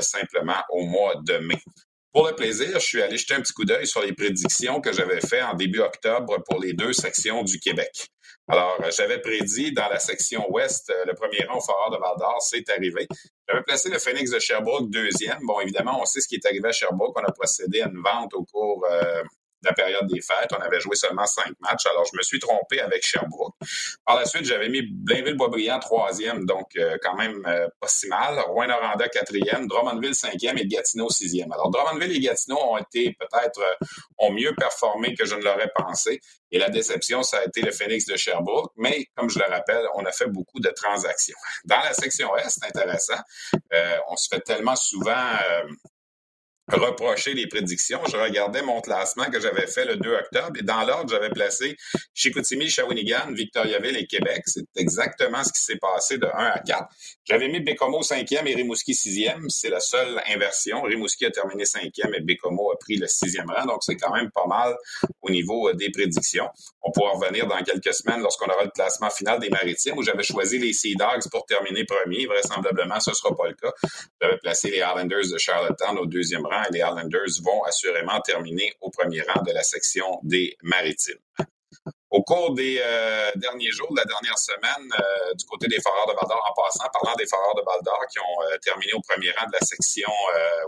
[0.00, 1.62] simplement au mois de mai.
[2.16, 4.90] Pour le plaisir, je suis allé jeter un petit coup d'œil sur les prédictions que
[4.90, 8.06] j'avais faites en début octobre pour les deux sections du Québec.
[8.48, 11.98] Alors, euh, j'avais prédit dans la section ouest euh, le premier rang au Fort de
[11.98, 13.06] Val-d'Or, c'est arrivé.
[13.46, 15.40] J'avais placé le Phoenix de Sherbrooke deuxième.
[15.42, 17.20] Bon, évidemment, on sait ce qui est arrivé à Sherbrooke.
[17.20, 19.22] On a procédé à une vente au cours euh,
[19.66, 20.50] la période des fêtes.
[20.52, 23.54] On avait joué seulement cinq matchs, alors je me suis trompé avec Sherbrooke.
[24.04, 28.38] Par la suite, j'avais mis Blainville-Boisbriand troisième, donc euh, quand même euh, pas si mal.
[28.40, 31.52] Rouen-Noranda quatrième, Drummondville cinquième et Gatineau sixième.
[31.52, 33.86] Alors Drummondville et Gatineau ont été peut-être euh,
[34.18, 36.20] ont mieux performé que je ne l'aurais pensé.
[36.52, 38.72] Et la déception, ça a été le Phoenix de Sherbrooke.
[38.76, 41.36] Mais comme je le rappelle, on a fait beaucoup de transactions.
[41.64, 43.20] Dans la section Est, c'est intéressant.
[44.08, 45.26] on se fait tellement souvent
[46.68, 48.00] reprocher les prédictions.
[48.10, 51.76] Je regardais mon classement que j'avais fait le 2 octobre et dans l'ordre, j'avais placé
[52.12, 54.42] Chicoutimi, Shawinigan, Victoriaville et Québec.
[54.46, 56.88] C'est exactement ce qui s'est passé de 1 à 4.
[57.24, 59.48] J'avais mis Bécomo 5e et Rimouski 6e.
[59.48, 60.82] C'est la seule inversion.
[60.82, 63.66] Rimouski a terminé 5e et Bécomo a pris le 6e rang.
[63.66, 64.74] Donc, c'est quand même pas mal
[65.22, 66.48] au niveau euh, des prédictions.
[66.82, 70.22] On pourra revenir dans quelques semaines lorsqu'on aura le classement final des maritimes où j'avais
[70.22, 72.26] choisi les Sea Dogs pour terminer premier.
[72.26, 73.72] Vraisemblablement, ce ne sera pas le cas.
[74.20, 78.72] J'avais placé les Islanders de Charlottetown au deuxième rang et les Islanders vont assurément terminer
[78.80, 81.18] au premier rang de la section des maritimes.
[82.10, 86.06] Au cours des euh, derniers jours, de la dernière semaine, euh, du côté des Foreurs
[86.06, 89.30] de val en passant, parlant des Foreurs de val qui ont euh, terminé au premier
[89.36, 90.08] rang de la section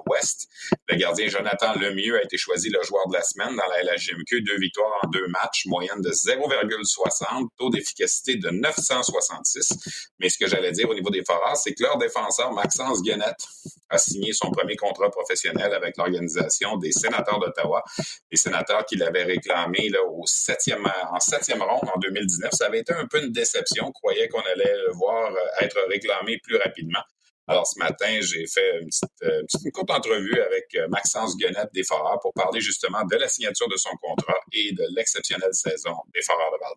[0.07, 0.49] ouest,
[0.89, 4.43] le gardien Jonathan Lemieux a été choisi le joueur de la semaine dans la LHMQ.
[4.43, 9.73] Deux victoires en deux matchs, moyenne de 0,60, taux d'efficacité de 966.
[10.19, 13.47] Mais ce que j'allais dire au niveau des Foreurs, c'est que leur défenseur, Maxence Guenette,
[13.91, 17.83] a signé son premier contrat professionnel avec l'organisation des sénateurs d'Ottawa.
[18.31, 22.53] Les sénateurs qui l'avaient réclamé au septième, en septième ronde en 2019.
[22.53, 23.87] Ça avait été un peu une déception.
[23.89, 27.03] On croyait qu'on allait le voir euh, être réclamé plus rapidement.
[27.47, 32.21] Alors, ce matin, j'ai fait une petite, une courte entrevue avec Maxence Guenette des Foreurs
[32.21, 36.53] pour parler justement de la signature de son contrat et de l'exceptionnelle saison des Foreurs
[36.53, 36.75] de Val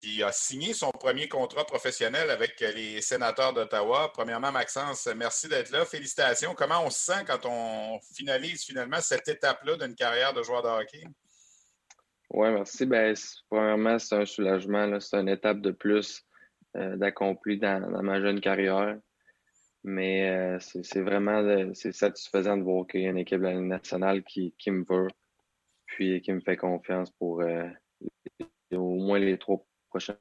[0.00, 4.10] qui a signé son premier contrat professionnel avec les sénateurs d'Ottawa.
[4.12, 5.84] Premièrement, Maxence, merci d'être là.
[5.84, 6.54] Félicitations.
[6.54, 10.68] Comment on se sent quand on finalise finalement cette étape-là d'une carrière de joueur de
[10.68, 11.02] hockey?
[12.30, 12.86] Oui, merci.
[12.86, 13.14] Ben,
[13.50, 15.00] premièrement, c'est un soulagement.
[15.00, 16.24] C'est une étape de plus
[16.76, 18.98] euh, d'accompli dans, ma jeune carrière.
[19.84, 24.22] Mais euh, c'est vraiment c'est satisfaisant de voir qu'il y a une équipe de nationale
[24.24, 25.08] qui, me veut,
[25.86, 27.68] puis qui me fait confiance pour euh,
[28.72, 30.16] au moins les trois prochaines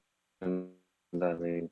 [1.21, 1.69] années.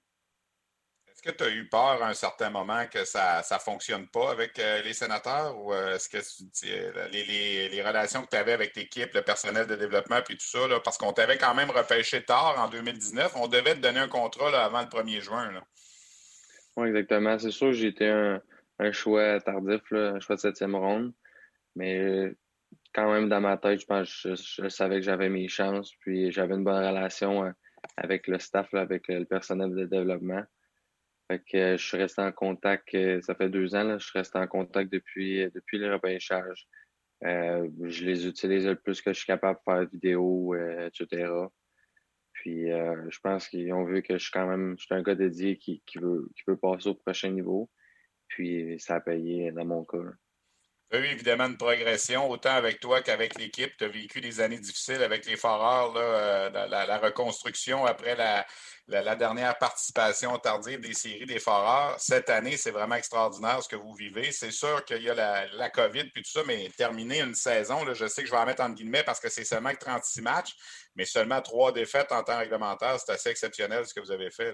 [1.16, 4.32] Est-ce que tu as eu peur à un certain moment que ça ne fonctionne pas
[4.32, 8.52] avec euh, les sénateurs ou euh, est-ce que euh, les, les, relations que tu avais
[8.52, 12.22] avec l'équipe, le personnel de développement puis tout ça, parce qu'on t'avait quand même repêché
[12.22, 15.54] tard en 2019, on devait te donner un contrat avant le 1er juin.
[16.76, 17.40] Oui, exactement.
[17.40, 18.42] C'est sûr que j'ai été un,
[18.92, 21.14] choix tardif, un choix de septième ronde.
[21.78, 22.34] Mais
[22.94, 25.94] quand même, dans ma tête, je pense je, je savais que j'avais mes chances.
[26.02, 27.54] Puis j'avais une bonne relation
[27.98, 30.44] avec le staff, avec le personnel de développement.
[31.28, 34.18] Fait que euh, je suis resté en contact, euh, ça fait deux ans, je suis
[34.18, 36.68] resté en contact depuis, euh, depuis le repêchage.
[37.22, 41.32] je les utilise le plus que je suis capable de faire vidéo, etc.
[42.34, 45.16] Puis je pense qu'ils ont vu que je suis quand même je suis un gars
[45.16, 47.72] dédié qui, qui, veut, qui veut passer au prochain niveau.
[48.28, 49.98] Puis ça a payé dans mon cas
[51.00, 53.72] eu évidemment une progression, autant avec toi qu'avec l'équipe.
[53.78, 59.58] Tu as vécu des années difficiles avec les Foreurs, euh, la, reconstruction après la, dernière
[59.58, 61.96] participation tardive des séries des Foreurs.
[62.00, 64.32] Cette année, c'est vraiment extraordinaire ce que vous vivez.
[64.32, 68.06] C'est sûr qu'il y a la, COVID puis tout ça, mais terminer une saison, je
[68.06, 70.56] sais que je vais en mettre en guillemets parce que c'est seulement 36 matchs,
[70.96, 73.00] mais seulement trois défaites en temps réglementaire.
[73.00, 74.54] C'est assez exceptionnel ce que vous avez fait.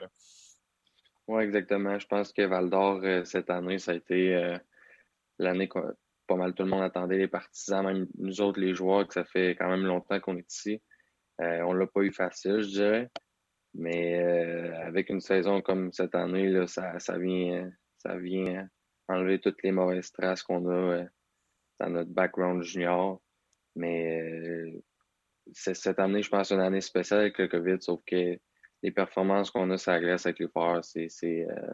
[1.27, 1.97] Oui, exactement.
[1.97, 4.57] Je pense que Val d'Or, euh, cette année, ça a été euh,
[5.39, 5.69] l'année
[6.31, 9.25] pas mal tout le monde attendait, les partisans, même nous autres, les joueurs, que ça
[9.25, 10.81] fait quand même longtemps qu'on est ici.
[11.41, 13.09] Euh, on l'a pas eu facile, je dirais.
[13.73, 18.65] Mais euh, avec une saison comme cette année, là, ça, ça, vient, ça vient
[19.09, 21.05] enlever toutes les mauvaises traces qu'on a euh,
[21.81, 23.21] dans notre background junior.
[23.75, 24.73] Mais
[25.51, 28.37] cette année, je pense, c'est une année spéciale avec le COVID, sauf que
[28.83, 31.09] les performances qu'on a sur la glace avec les forts, c'est,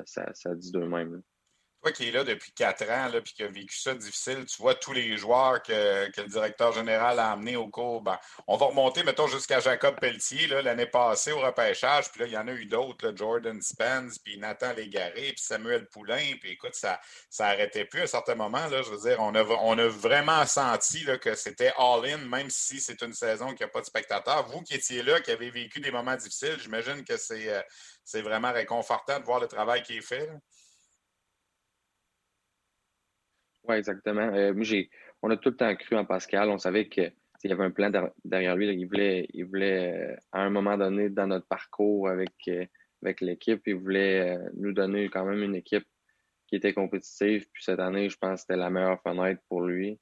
[0.05, 1.21] ça, ça dit d'eux-mêmes.
[1.81, 4.75] Toi qui es là depuis quatre ans, puis qui a vécu ça difficile, tu vois
[4.75, 8.01] tous les joueurs que, le directeur général a amenés au cours.
[8.01, 12.11] Ben, on va remonter, mettons, jusqu'à Jacob Pelletier l'année passée au repêchage.
[12.11, 15.87] Puis là, il y en a eu d'autres, Jordan Spence, puis Nathan Légaré, puis Samuel
[15.87, 16.33] Poulain.
[16.41, 16.99] Puis écoute, ça
[17.39, 18.65] n'arrêtait plus à un certain moment.
[18.67, 22.79] Là, je veux dire, on a, on a vraiment senti que c'était all-in, même si
[22.79, 24.47] c'est une saison qui n'a pas de spectateurs.
[24.47, 27.61] Vous qui étiez là, qui avez vécu des moments difficiles, j'imagine que c'est, euh,
[28.21, 30.29] vraiment réconfortant de voir le travail qui est fait.
[33.67, 34.29] Oui, exactement.
[34.33, 34.53] Euh,
[35.21, 36.49] on a tout le temps cru en Pascal.
[36.49, 37.11] On savait qu'il
[37.43, 37.91] y avait un plan
[38.23, 38.69] derrière lui.
[39.33, 42.65] Il voulait, euh, à un moment donné, dans notre parcours avec, euh,
[43.21, 45.85] l'équipe, il voulait nous donner quand même une équipe
[46.47, 47.45] qui était compétitive.
[47.51, 49.99] Puis cette année, je pense que c'était la meilleure fenêtre pour lui.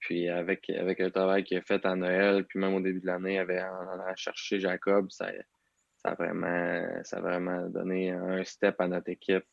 [0.00, 3.38] Puis avec, le travail qu'il a fait à Noël, puis même au début de l'année,
[3.38, 5.30] avait en allant chercher Jacob, ça,
[5.98, 9.44] ça, vraiment, ça a vraiment donné un step à notre équipe.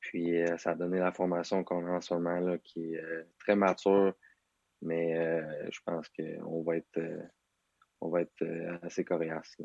[0.00, 3.00] Puis euh, ça a donné la formation qu'on a en ce moment là, qui est
[3.00, 4.14] euh, très mature,
[4.82, 7.00] mais euh, je pense qu'on va être
[8.00, 8.44] on va être
[8.82, 9.56] assez coriace.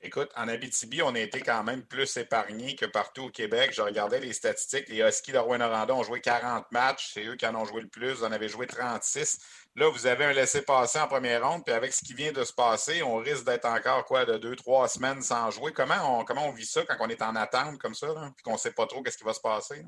[0.00, 3.72] Écoute, en Abitibi, on a été quand même plus épargnés que partout au Québec.
[3.74, 4.88] Je regardais les statistiques.
[4.88, 7.12] Les Huskies de Rouen-Noranda ont joué 40 matchs.
[7.14, 8.12] C'est eux qui en ont joué le plus.
[8.12, 9.38] Vous en avez joué 36.
[9.76, 11.64] Là, vous avez un laissé-passer en première ronde.
[11.64, 14.56] Puis avec ce qui vient de se passer, on risque d'être encore quoi de deux,
[14.56, 15.72] trois semaines sans jouer.
[15.72, 18.72] Comment on, vit ça quand on est en attente comme ça, puis qu'on ne sait
[18.72, 19.82] pas trop qu'est-ce qui va se passer?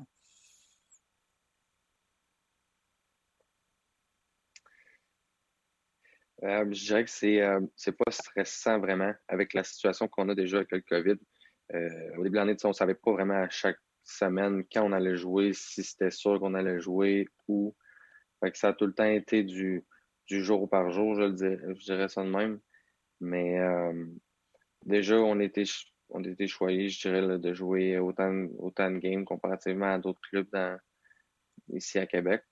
[6.43, 7.59] Euh, je dirais que c'est euh,
[7.97, 11.17] pas stressant vraiment avec la situation qu'on a déjà avec le COVID.
[11.73, 14.91] Euh, au début de l'année, on ne savait pas vraiment à chaque semaine quand on
[14.91, 17.75] allait jouer, si c'était sûr qu'on allait jouer ou.
[18.39, 19.83] Fait que ça a tout le temps été du,
[20.27, 22.59] du jour par jour, je, le dirais, je dirais ça de même.
[23.19, 24.05] Mais euh,
[24.85, 25.63] déjà, on était,
[26.09, 30.55] on était choyés, je dirais, de jouer autant, autant de games comparativement à d'autres clubs
[31.73, 32.43] ici à Québec.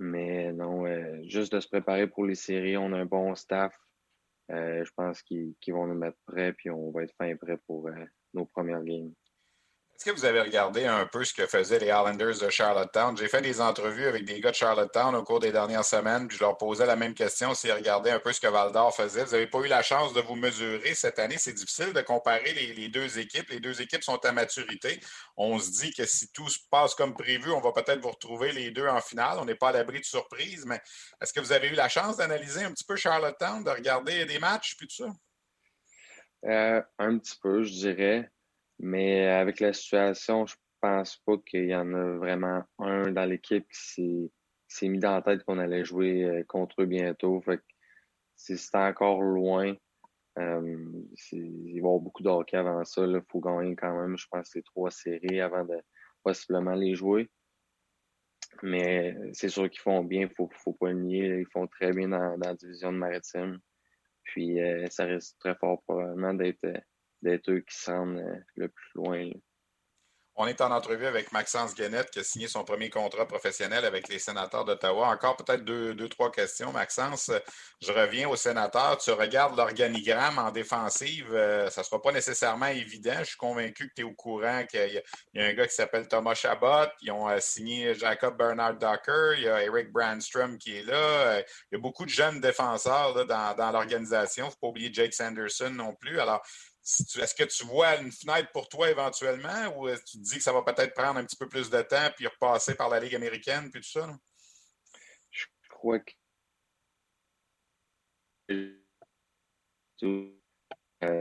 [0.00, 3.78] Mais non, euh, juste de se préparer pour les séries, on a un bon staff.
[4.50, 7.86] Euh, je pense qu'ils vont nous mettre prêts, puis on va être fin prêt pour
[7.86, 9.12] euh, nos premières games.
[10.00, 13.14] Est-ce que vous avez regardé un peu ce que faisaient les Islanders de Charlottetown?
[13.18, 16.38] J'ai fait des entrevues avec des gars de Charlottetown au cours des dernières semaines, puis
[16.38, 19.24] je leur posais la même question s'ils regardaient un peu ce que Val faisait.
[19.24, 21.36] Vous n'avez pas eu la chance de vous mesurer cette année?
[21.36, 23.50] C'est difficile de comparer les, deux équipes.
[23.50, 24.98] Les deux équipes sont à maturité.
[25.36, 28.52] On se dit que si tout se passe comme prévu, on va peut-être vous retrouver
[28.52, 29.36] les deux en finale.
[29.38, 30.80] On n'est pas à l'abri de surprise, mais
[31.20, 34.38] est-ce que vous avez eu la chance d'analyser un petit peu Charlottetown, de regarder des
[34.38, 35.12] matchs, puis tout ça?
[36.46, 38.30] Euh, un petit peu, je dirais.
[38.82, 43.66] Mais avec la situation, je pense pas qu'il y en a vraiment un dans l'équipe
[43.68, 44.32] qui
[44.66, 47.40] s'est mis dans la tête qu'on allait jouer euh, contre eux bientôt.
[47.42, 47.60] Fait
[48.36, 49.74] c'est encore loin.
[50.38, 53.04] Euh, il va y avoir beaucoup de hockey avant ça.
[53.04, 55.76] Il faut gagner quand même, je pense, les trois séries avant de
[56.22, 57.28] possiblement les jouer.
[58.62, 61.40] Mais c'est sûr qu'ils font bien, il faut, faut pas le nier.
[61.40, 63.58] Ils font très bien dans, la division de maritime.
[64.24, 66.64] Puis euh, ça risque très fort probablement d'être
[67.22, 69.30] d'être eux qui semblent euh, le plus loin.
[70.42, 74.08] On est en entrevue avec Maxence Guénette qui a signé son premier contrat professionnel avec
[74.08, 75.08] les sénateurs d'Ottawa.
[75.08, 77.30] Encore peut-être deux, deux, trois questions, Maxence.
[77.82, 78.96] Je reviens aux sénateurs.
[78.96, 81.30] Tu regardes l'organigramme en défensive.
[81.30, 83.16] Euh, ça ne sera pas nécessairement évident.
[83.18, 85.02] Je suis convaincu que tu es au courant qu'il
[85.34, 86.88] y, a un gars qui s'appelle Thomas Chabot.
[87.02, 89.34] Ils ont euh, signé Jacob Bernard Docker.
[89.34, 91.40] Il y a Eric Brandstrom qui est là.
[91.40, 94.44] Il y a beaucoup de jeunes défenseurs dans, dans l'organisation.
[94.44, 96.18] Il ne faut pas oublier Jake Sanderson non plus.
[96.18, 96.40] Alors,
[96.98, 100.52] est-ce que tu vois une fenêtre pour toi éventuellement ou tu te dis que ça
[100.52, 103.70] va peut-être prendre un petit peu plus de temps puis repasser par la Ligue américaine
[103.70, 104.08] puis tout ça?
[105.30, 106.12] Je crois que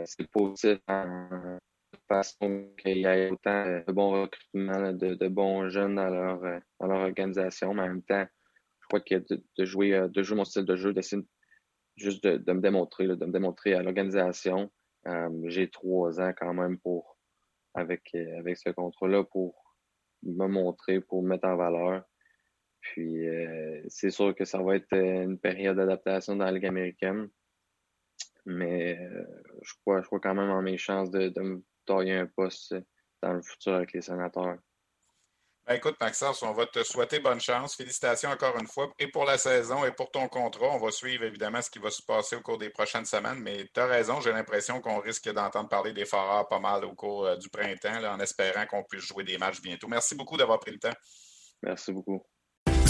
[0.05, 1.59] c'est positif en
[2.07, 7.83] façon qu'il y ait autant de bons recrutements, de, bons jeunes dans leur, organisation, mais
[7.83, 8.25] en même temps,
[8.81, 11.21] je crois que de, jouer, euh, de jouer mon style de jeu, d'essayer
[11.95, 14.71] juste de, me démontrer, de me démontrer à l'organisation
[15.45, 17.17] j'ai trois ans quand même pour
[17.73, 19.75] avec, euh, avec ce contrat-là pour
[20.23, 22.03] me montrer, pour me mettre en valeur.
[22.81, 27.29] Puis euh, c'est sûr que ça va être une période d'adaptation dans la Ligue américaine.
[28.45, 28.97] Mais
[29.61, 32.75] je crois, je crois quand même en mes chances de, de me tailler un poste
[33.21, 34.57] dans le futur avec les sénateurs.
[35.67, 37.75] Ben, écoute, Maxence, on va te souhaiter bonne chance.
[37.75, 40.67] Félicitations encore une fois, et pour la saison et pour ton contrat.
[40.67, 43.67] On va suivre évidemment ce qui va se passer au cours des prochaines semaines, mais
[43.73, 47.25] tu as raison, j'ai l'impression qu'on risque d'entendre parler des Foreurs pas mal au cours
[47.25, 49.87] euh, du printemps, en espérant qu'on puisse jouer des matchs bientôt.
[49.87, 50.95] Merci beaucoup d'avoir pris le temps.
[51.61, 52.25] Merci beaucoup.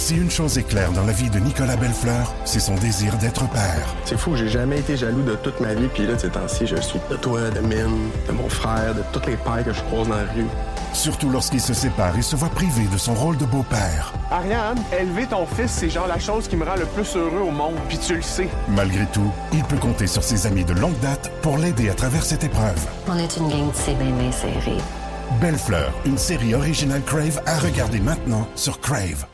[0.09, 3.47] Si une chose est claire dans la vie de Nicolas Bellefleur, c'est son désir d'être
[3.51, 3.95] père.
[4.05, 6.77] C'est fou, j'ai jamais été jaloux de toute ma vie, puis là, ces temps-ci, je
[6.77, 10.07] suis de toi, de Mine, de mon frère, de tous les pères que je croise
[10.07, 10.47] dans la rue.
[10.93, 14.11] Surtout lorsqu'il se sépare et se voit privé de son rôle de beau-père.
[14.31, 17.51] Ariane, élever ton fils, c'est genre la chose qui me rend le plus heureux au
[17.51, 18.49] monde, puis tu le sais.
[18.67, 22.25] Malgré tout, il peut compter sur ses amis de longue date pour l'aider à travers
[22.25, 22.83] cette épreuve.
[23.07, 24.81] On est une gang de c'est bien série.
[25.39, 29.27] Belle Fleur, une série originale Crave à regarder maintenant sur Crave.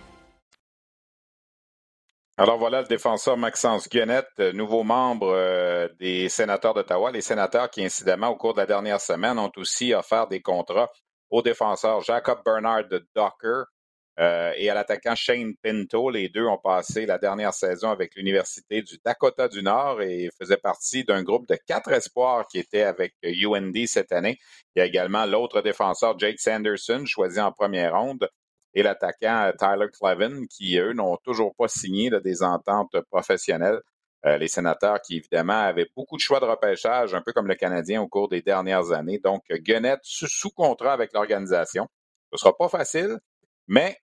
[2.38, 7.10] Alors voilà le défenseur Maxence Guenette, euh, nouveau membre euh, des sénateurs d'Ottawa.
[7.10, 10.92] Les sénateurs qui, incidemment, au cours de la dernière semaine, ont aussi offert des contrats
[11.30, 13.68] au défenseur Jacob Bernard de Docker
[14.20, 16.10] euh, et à l'attaquant Shane Pinto.
[16.10, 20.58] Les deux ont passé la dernière saison avec l'Université du Dakota du Nord et faisaient
[20.58, 24.38] partie d'un groupe de quatre espoirs qui étaient avec UND cette année.
[24.76, 28.28] Il y a également l'autre défenseur Jake Sanderson, choisi en première ronde
[28.76, 33.80] et l'attaquant euh, Tyler Clevin, qui, eux, n'ont toujours pas signé des ententes professionnelles.
[34.26, 37.56] Euh, les sénateurs qui, évidemment, avaient beaucoup de choix de repêchage, un peu comme le
[37.56, 39.20] Canadien au cours des dernières années.
[39.20, 41.88] Donc, Gunnett sous, sous contrat avec l'organisation.
[42.32, 43.20] Ce ne sera pas facile,
[43.68, 43.98] mais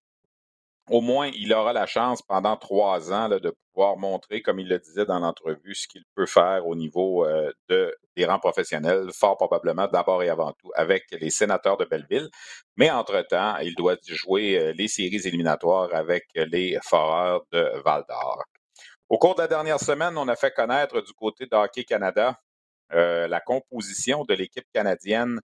[0.90, 4.78] au moins, il aura la chance pendant trois ans de pouvoir montrer, comme il le
[4.78, 9.36] disait dans l'entrevue, ce qu'il peut faire au niveau euh, de, des rangs professionnels, fort
[9.36, 12.28] probablement d'abord et avant tout avec les sénateurs de Belleville.
[12.76, 18.42] Mais entre-temps, il doit jouer euh, les séries éliminatoires avec les Foreurs de Val d'Or.
[19.08, 22.38] Au cours de la dernière semaine, on a fait connaître du côté de Hockey Canada
[22.92, 25.40] euh, la composition de l'équipe canadienne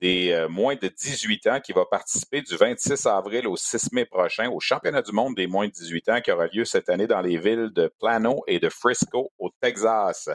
[0.00, 4.04] des euh, moins de 18 ans qui va participer du 26 avril au 6 mai
[4.04, 7.06] prochain au championnat du monde des moins de 18 ans qui aura lieu cette année
[7.06, 10.28] dans les villes de Plano et de Frisco au Texas.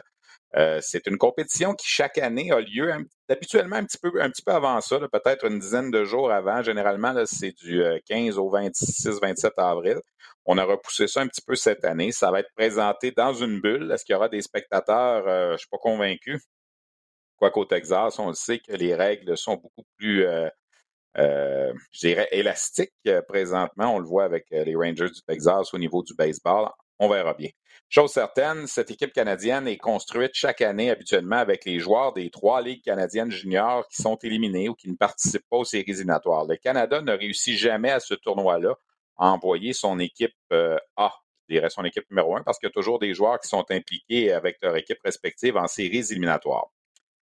[0.56, 2.90] Euh, c'est une compétition qui chaque année a lieu
[3.28, 6.62] habituellement un petit peu, un petit peu avant ça, peut-être une dizaine de jours avant.
[6.62, 9.98] Généralement, c'est du 15 euh, au 26-27 avril.
[10.44, 12.12] On a repoussé ça un petit peu cette année.
[12.12, 13.90] Ça va être présenté dans une bulle.
[13.92, 15.24] Est-ce qu'il y aura des spectateurs?
[15.26, 16.40] je ne suis pas convaincu.
[17.36, 20.48] Quoiqu'au Texas, on sait que les règles sont beaucoup plus, euh,
[21.18, 23.94] euh, je dirais, élastiques euh, présentement.
[23.94, 26.70] On le voit avec les Rangers du Texas au niveau du baseball.
[26.98, 27.50] On verra bien.
[27.90, 32.62] Chose certaine, cette équipe canadienne est construite chaque année habituellement avec les joueurs des trois
[32.62, 36.46] ligues canadiennes juniors qui sont éliminés ou qui ne participent pas aux séries éliminatoires.
[36.46, 38.74] Le Canada ne réussit jamais à ce tournoi-là
[39.18, 41.12] à envoyer son équipe A,
[41.48, 43.64] je dirais son équipe numéro un, parce qu'il y a toujours des joueurs qui sont
[43.70, 46.70] impliqués avec leur équipe respective en séries éliminatoires.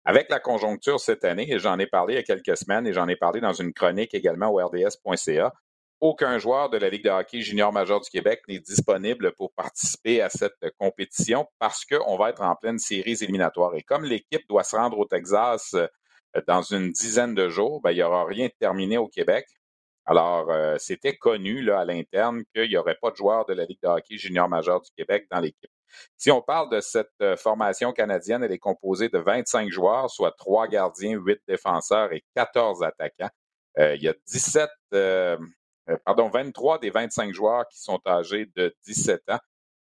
[0.06, 2.92] Avec la conjoncture cette année, et j'en ai parlé il y a quelques semaines et
[2.92, 5.52] j'en ai parlé dans une chronique également au rds.ca,
[6.00, 10.20] aucun joueur de la Ligue de hockey junior majeur du Québec n'est disponible pour participer
[10.20, 13.74] à cette compétition parce qu'on va être en pleine série éliminatoire.
[13.76, 15.86] Et comme l'équipe doit se rendre au Texas euh,
[16.46, 19.46] dans une dizaine de jours, ben, il n'y aura rien de terminé au Québec.
[20.04, 23.64] Alors, euh, c'était connu là, à l'interne qu'il n'y aurait pas de joueurs de la
[23.64, 25.70] Ligue de hockey junior majeur du Québec dans l'équipe.
[26.16, 30.34] Si on parle de cette euh, formation canadienne, elle est composée de 25 joueurs, soit
[30.38, 33.30] 3 gardiens, 8 défenseurs et 14 attaquants.
[33.78, 34.70] il y a 17,
[35.88, 39.38] euh, pardon, 23 des 25 joueurs qui sont âgés de 17 ans.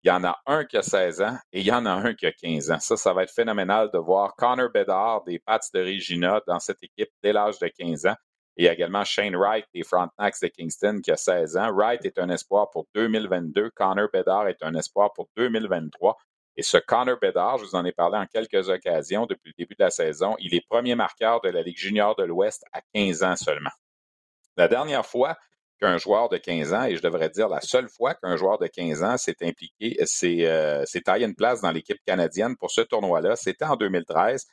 [0.04, 2.14] Il y en a un qui a 16 ans et il y en a un
[2.14, 2.80] qui a 15 ans.
[2.80, 6.84] Ça, ça va être phénoménal de voir Connor Bedard des Pats de Regina dans cette
[6.84, 8.16] équipe dès l'âge de 15 ans.
[8.58, 11.72] Et également Shane Wright des Frontenacs de Kingston qui a 16 ans.
[11.72, 13.70] Wright est un espoir pour 2022.
[13.72, 16.18] Connor Bedard est un espoir pour 2023.
[16.58, 19.76] Et ce Connor Bedard, je vous en ai parlé en quelques occasions depuis le début
[19.76, 23.24] de la saison, il est premier marqueur de la Ligue junior de l'Ouest à 15
[23.24, 23.70] ans seulement.
[24.58, 25.38] La dernière fois
[25.80, 28.66] qu'un joueur de 15 ans, et je devrais dire la seule fois qu'un joueur de
[28.66, 33.36] 15 ans s'est impliqué, s'est euh, taillé une place dans l'équipe canadienne pour ce tournoi-là,
[33.36, 34.47] c'était en 2013.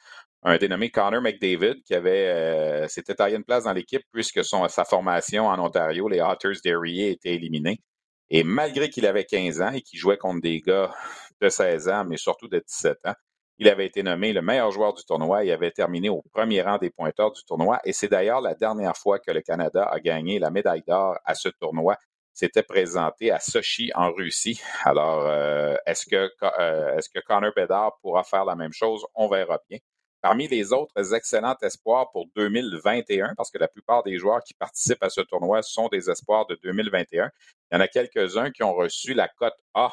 [0.46, 4.68] Un dénommé Connor McDavid qui avait euh, s'était taillé une place dans l'équipe puisque son,
[4.68, 7.80] sa formation en Ontario, les Otters d'Erie, était éliminée.
[8.28, 10.94] Et malgré qu'il avait 15 ans et qu'il jouait contre des gars
[11.40, 13.14] de 16 ans, mais surtout de 17 ans,
[13.58, 15.44] il avait été nommé le meilleur joueur du tournoi.
[15.44, 17.80] Il avait terminé au premier rang des pointeurs du tournoi.
[17.84, 21.34] Et c'est d'ailleurs la dernière fois que le Canada a gagné la médaille d'or à
[21.34, 21.96] ce tournoi.
[22.32, 24.60] C'était présenté à Sochi en Russie.
[24.84, 29.06] Alors, euh, est-ce que, euh, est-ce que Connor Bedard pourra faire la même chose?
[29.14, 29.78] On verra bien.
[30.24, 35.02] Parmi les autres excellents espoirs pour 2021, parce que la plupart des joueurs qui participent
[35.02, 37.28] à ce tournoi sont des espoirs de 2021,
[37.70, 39.92] il y en a quelques-uns qui ont reçu la cote A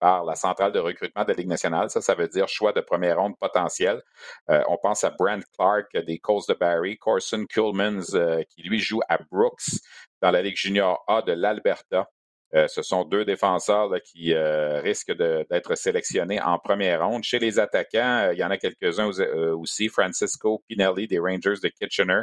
[0.00, 1.90] par la centrale de recrutement de la Ligue nationale.
[1.90, 4.02] Ça, ça veut dire choix de première ronde potentiel.
[4.50, 8.80] Euh, on pense à Brent Clark des Colts de Barry, Corson Kuhlmans, euh, qui lui
[8.80, 9.78] joue à Brooks
[10.20, 12.10] dans la Ligue junior A de l'Alberta.
[12.54, 17.24] Euh, ce sont deux défenseurs qui risquent d'être sélectionnés en première ronde.
[17.24, 19.10] Chez les attaquants, il y en a quelques-uns
[19.54, 19.88] aussi.
[19.88, 22.22] Francisco Pinelli des Rangers de Kitchener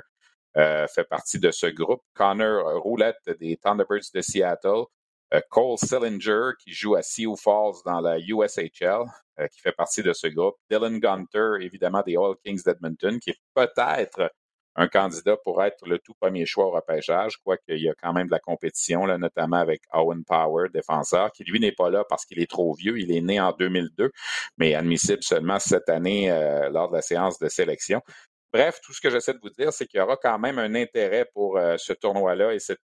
[0.56, 2.02] fait partie de ce groupe.
[2.14, 4.86] Connor Roulette des Thunderbirds de Seattle.
[5.34, 9.04] Euh, Cole Sillinger, qui joue à Sioux Falls dans la USHL,
[9.40, 10.56] euh, qui fait partie de ce groupe.
[10.72, 14.32] Dylan Gunter, évidemment, des All Kings d'Edmonton, qui peut-être
[14.76, 18.14] un candidat pour être le tout premier choix au repêchage, quoique il y a quand
[18.14, 22.26] même de la compétition, notamment avec Owen Power, défenseur, qui lui n'est pas là parce
[22.26, 23.00] qu'il est trop vieux.
[23.00, 24.12] Il est né en 2002,
[24.58, 28.02] mais admissible seulement cette année euh, lors de la séance de sélection.
[28.54, 30.74] Bref, tout ce que j'essaie de vous dire, c'est qu'il y aura quand même un
[30.74, 32.82] intérêt pour ce tournoi-là et cette,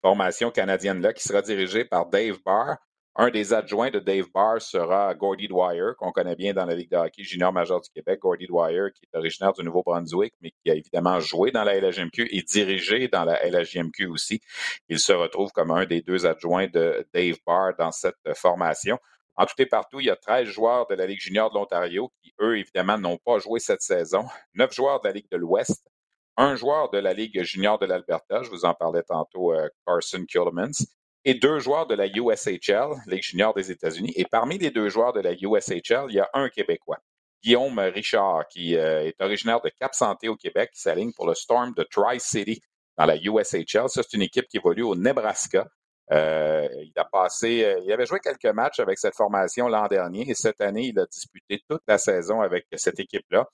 [0.00, 2.76] formation canadienne-là qui sera dirigée par Dave Barr.
[3.20, 6.92] Un des adjoints de Dave Barr sera Gordy Dwyer, qu'on connaît bien dans la Ligue
[6.92, 8.20] de hockey junior majeur du Québec.
[8.20, 12.28] Gordy Dwyer, qui est originaire du Nouveau-Brunswick, mais qui a évidemment joué dans la LHMQ
[12.30, 14.40] et dirigé dans la LHJMQ aussi.
[14.88, 19.00] Il se retrouve comme un des deux adjoints de Dave Barr dans cette formation.
[19.34, 22.12] En tout et partout, il y a 13 joueurs de la Ligue junior de l'Ontario
[22.22, 24.26] qui, eux, évidemment, n'ont pas joué cette saison.
[24.54, 25.84] 9 joueurs de la Ligue de l'Ouest,
[26.36, 30.24] un joueur de la Ligue junior de l'Alberta, je vous en parlais tantôt, euh, Carson
[30.24, 30.86] Kuhlmans,
[31.24, 34.12] et deux joueurs de la USHL, Ligue junior des États-Unis.
[34.16, 36.98] Et parmi les deux joueurs de la USHL, il y a un Québécois,
[37.42, 41.72] Guillaume Richard, qui euh, est originaire de Cap-Santé au Québec, qui s'aligne pour le Storm
[41.74, 42.60] de Tri-City
[42.96, 43.88] dans la USHL.
[43.88, 45.66] Ça, c'est une équipe qui évolue au Nebraska.
[46.10, 50.34] Euh, il a passé, il avait joué quelques matchs avec cette formation l'an dernier et
[50.34, 53.46] cette année, il a disputé toute la saison avec cette équipe-là.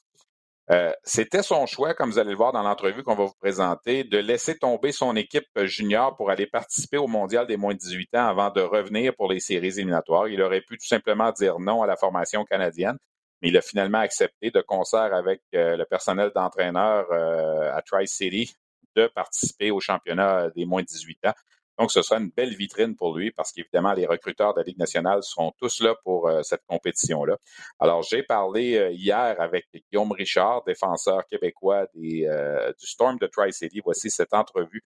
[0.70, 4.02] Euh, c'était son choix, comme vous allez le voir dans l'entrevue qu'on va vous présenter,
[4.02, 8.14] de laisser tomber son équipe junior pour aller participer au mondial des moins de 18
[8.14, 10.28] ans avant de revenir pour les séries éliminatoires.
[10.28, 12.96] Il aurait pu tout simplement dire non à la formation canadienne,
[13.42, 18.54] mais il a finalement accepté de concert avec euh, le personnel d'entraîneur euh, à Tri-City
[18.96, 21.34] de participer au championnat des moins de 18 ans.
[21.78, 24.78] Donc, ce sera une belle vitrine pour lui parce qu'évidemment, les recruteurs de la Ligue
[24.78, 27.36] nationale seront tous là pour euh, cette compétition-là.
[27.80, 33.80] Alors, j'ai parlé euh, hier avec Guillaume Richard, défenseur québécois euh, du Storm de Tri-City.
[33.84, 34.84] Voici cette entrevue,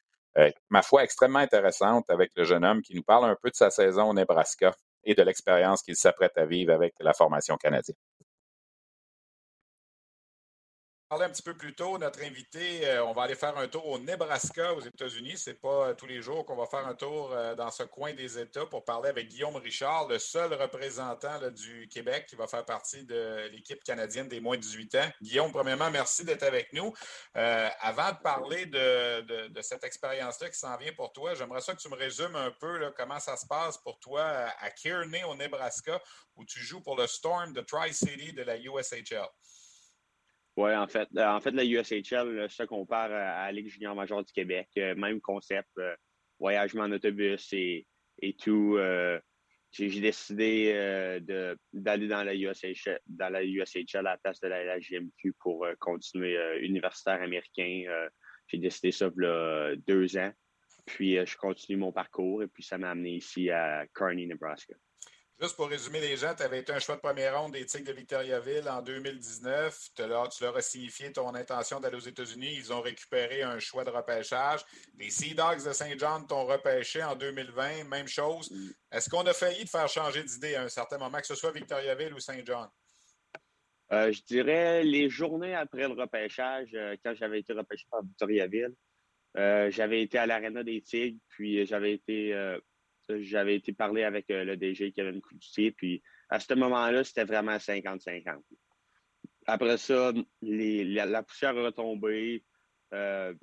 [0.70, 3.70] ma foi, extrêmement intéressante avec le jeune homme qui nous parle un peu de sa
[3.70, 4.72] saison au Nebraska
[5.03, 7.97] et de l'expérience qu'il s'apprête à vivre avec la formation canadienne.
[11.09, 13.87] Parlait un petit peu plus tôt, notre invité, euh, on va aller faire un tour
[13.87, 15.39] au Nebraska aux États-Unis.
[15.39, 17.83] Ce n'est pas euh, tous les jours qu'on va faire un tour euh, dans ce
[17.83, 22.47] coin des États pour parler avec Guillaume Richard, le seul représentant du Québec qui va
[22.47, 25.11] faire partie de l'équipe canadienne des moins de 18 ans.
[25.23, 26.93] Guillaume, premièrement, merci d'être avec nous.
[27.35, 31.89] avant de parler de, cette expérience-là qui s'en vient pour toi, j'aimerais ça que tu
[31.89, 34.23] me résumes un peu comment ça se passe pour toi
[34.59, 36.03] à Kearney au Nebraska,
[36.37, 39.29] où tu joues pour le Storm de Tri-City de la USHL.
[40.59, 44.25] Oui, en fait, euh, en fait, la USHL se compare à la Ligue junior majeure
[44.25, 44.69] du Québec.
[44.77, 45.95] Euh, même concept, euh,
[46.41, 47.87] voyagement en autobus et,
[48.21, 48.77] et tout.
[49.71, 51.21] J'ai décidé
[51.73, 56.37] d'aller dans la USHL, dans la USHL à la place de la LGMQ pour continuer
[56.61, 57.85] universitaire américain.
[58.49, 60.33] J'ai décidé ça il y a deux ans.
[60.87, 64.75] Puis je continue mon parcours et puis ça m'a amené ici à Kearney, Nebraska.
[65.41, 67.86] Juste pour résumer les gens, tu avais été un choix de première ronde des Tigres
[67.86, 69.91] de Victoriaville en 2019.
[69.95, 72.55] Tu leur, as signifié ton intention d'aller aux États-Unis.
[72.57, 74.64] Ils ont récupéré un choix de repêchage.
[74.99, 77.84] Les Sea Dogs de Saint John t'ont repêché en 2020.
[77.84, 78.53] Même chose.
[78.91, 81.53] Est-ce qu'on a failli te faire changer d'idée à un certain moment, que ce soit
[81.53, 82.68] Victoriaville ou Saint John?
[83.93, 88.74] Euh, je dirais les journées après le repêchage, euh, quand j'avais été repêché par Victoriaville,
[89.36, 92.34] euh, j'avais été à l'Arena des Tigres, puis j'avais été
[93.09, 97.57] j'avais été parler avec euh, le DG Kevin Coutier, puis à ce moment-là, c'était vraiment
[97.57, 98.41] 50-50.
[99.47, 102.45] Après ça, la, poussière a retombé,
[102.93, 103.35] euh,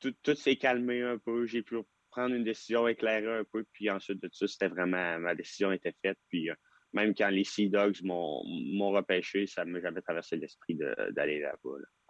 [0.00, 1.76] tout, s'est calmé un peu, j'ai pu
[2.10, 5.94] prendre une décision éclairée un peu, puis ensuite de ça, c'était vraiment, ma décision était
[6.00, 6.54] faite, puis euh,
[6.92, 10.76] même quand les Sea Dogs m'ont repêché, ça m'a jamais traversé l'esprit
[11.10, 11.78] d'aller là-bas.
[11.78, 12.03] là bas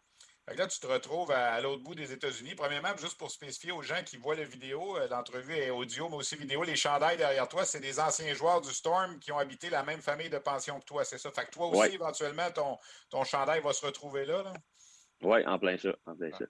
[0.46, 2.54] Là, tu te retrouves à, l'autre bout des États-Unis.
[2.54, 6.16] Premièrement, juste pour spécifier aux gens qui voient la vidéo, euh, l'entrevue est audio, mais
[6.16, 9.70] aussi vidéo, les chandails derrière toi, c'est des anciens joueurs du Storm qui ont habité
[9.70, 11.30] la même famille de pension que toi, c'est ça?
[11.30, 12.76] Fait que toi aussi, éventuellement, ton,
[13.08, 14.52] ton chandail va se retrouver là.
[15.22, 15.96] Oui, en plein ça.
[16.04, 16.44] En plein ça.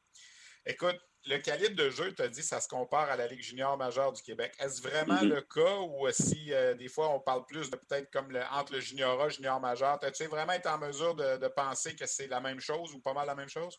[0.66, 3.76] Écoute, le calibre de jeu, tu as dit, ça se compare à la Ligue junior
[3.76, 4.52] majeure du Québec.
[4.60, 5.28] Est-ce vraiment mm-hmm.
[5.28, 8.74] le cas ou si euh, des fois on parle plus de peut-être comme le, entre
[8.74, 12.40] le junior et junior majeur, as-tu vraiment été en mesure de, penser que c'est la
[12.40, 13.78] même chose ou pas mal la même chose?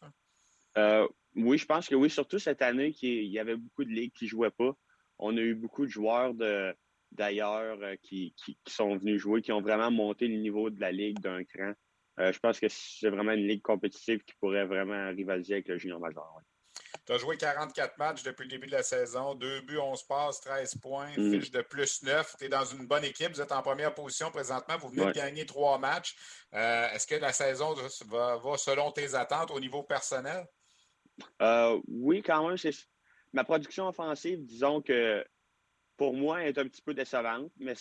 [0.77, 4.13] Euh, oui, je pense que oui, surtout cette année qu'il y avait beaucoup de ligues
[4.13, 4.75] qui ne jouaient pas.
[5.19, 6.33] On a eu beaucoup de joueurs
[7.11, 8.33] d'ailleurs euh, qui,
[8.67, 11.73] sont venus jouer, qui ont vraiment monté le niveau de la ligue d'un cran.
[12.17, 15.99] je pense que c'est vraiment une ligue compétitive qui pourrait vraiment rivaliser avec le junior
[15.99, 16.41] majeur.
[17.05, 20.41] Tu as joué 44 matchs depuis le début de la saison, Deux buts, 11 passes,
[20.41, 21.31] 13 points, mm.
[21.31, 22.35] fiche de plus 9.
[22.39, 25.11] Tu es dans une bonne équipe, vous êtes en première position présentement, vous venez de
[25.11, 26.15] gagner trois matchs.
[26.53, 27.75] Euh, est-ce que la saison
[28.07, 30.47] va, selon tes attentes au niveau personnel?
[31.41, 32.57] Euh, oui, quand même.
[33.33, 35.23] Ma production offensive, disons que
[35.97, 37.75] pour moi, est un petit peu décevante, mais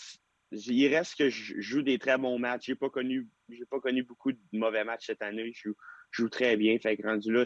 [0.50, 2.66] il reste que je joue des très bons matchs.
[2.66, 3.28] Je n'ai pas, connu,
[3.70, 5.52] pas connu beaucoup de mauvais matchs cette année.
[5.54, 5.70] Je
[6.10, 6.78] joue, très bien.
[6.78, 7.44] Fait que rendu là,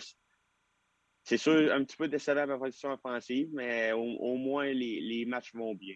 [1.29, 5.75] c'est sûr, un petit peu décevant ma position offensive, mais au, moins les, matchs vont
[5.75, 5.95] bien.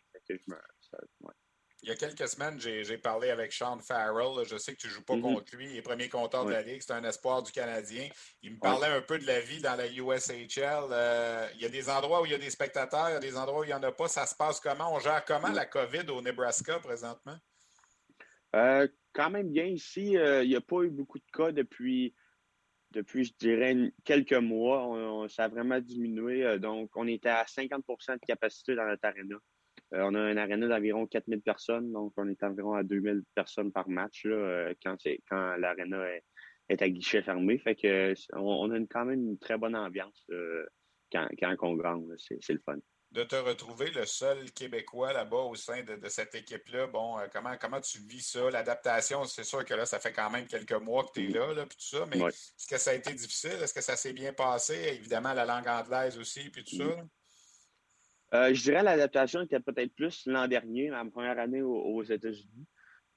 [1.83, 4.45] Il y a quelques semaines, j'ai parlé avec Sean Farrell.
[4.47, 5.23] Je sais que tu ne joues pas mm-hmm.
[5.23, 5.71] contre lui.
[5.71, 6.83] Il est premier compteur de la Ligue.
[6.83, 8.11] C'est un espoir du Canadien.
[8.43, 10.89] Il me parlait un peu de la vie dans la USHL.
[10.91, 13.21] Euh, il y a des endroits où il y a des spectateurs, il y a
[13.21, 14.09] des endroits où il n'y en a pas.
[14.09, 14.95] Ça se passe comment?
[14.95, 17.39] On gère comment la COVID au Nebraska présentement?
[18.55, 20.19] Euh, quand même bien ici.
[20.19, 22.15] Euh, il n'y a pas eu beaucoup de cas depuis
[22.93, 23.75] depuis, je dirais,
[24.05, 26.45] quelques mois, ça a vraiment diminué.
[26.45, 29.37] Euh, donc, on était à 50% de capacité dans notre aréna.
[29.95, 33.73] Euh, on a un aréna d'environ 4000 personnes, donc on est environ à 2000 personnes
[33.73, 34.97] par match euh, quand,
[35.29, 36.07] quand l'aréna
[36.69, 37.59] est, à guichet fermé.
[37.59, 40.25] Fait que on, a quand même une très bonne ambiance
[41.13, 42.07] quand, quand on gagne.
[42.17, 42.79] C'est le fun
[43.13, 46.87] de te retrouver le seul Québécois là-bas au sein de, cette équipe-là.
[46.87, 48.51] Bon, euh, comment, comment tu vis ça?
[48.51, 51.53] L'adaptation, c'est sûr que là, ça fait quand même quelques mois que tu es là,
[51.53, 53.59] là, puis tout ça, mais est-ce que ça a été difficile?
[53.63, 54.75] Est-ce que ça s'est bien passé?
[54.95, 56.85] Évidemment, la langue anglaise aussi, puis tout ça.
[58.35, 62.67] Euh, je dirais l'adaptation était peut-être plus l'an dernier, ma première année aux, États-Unis.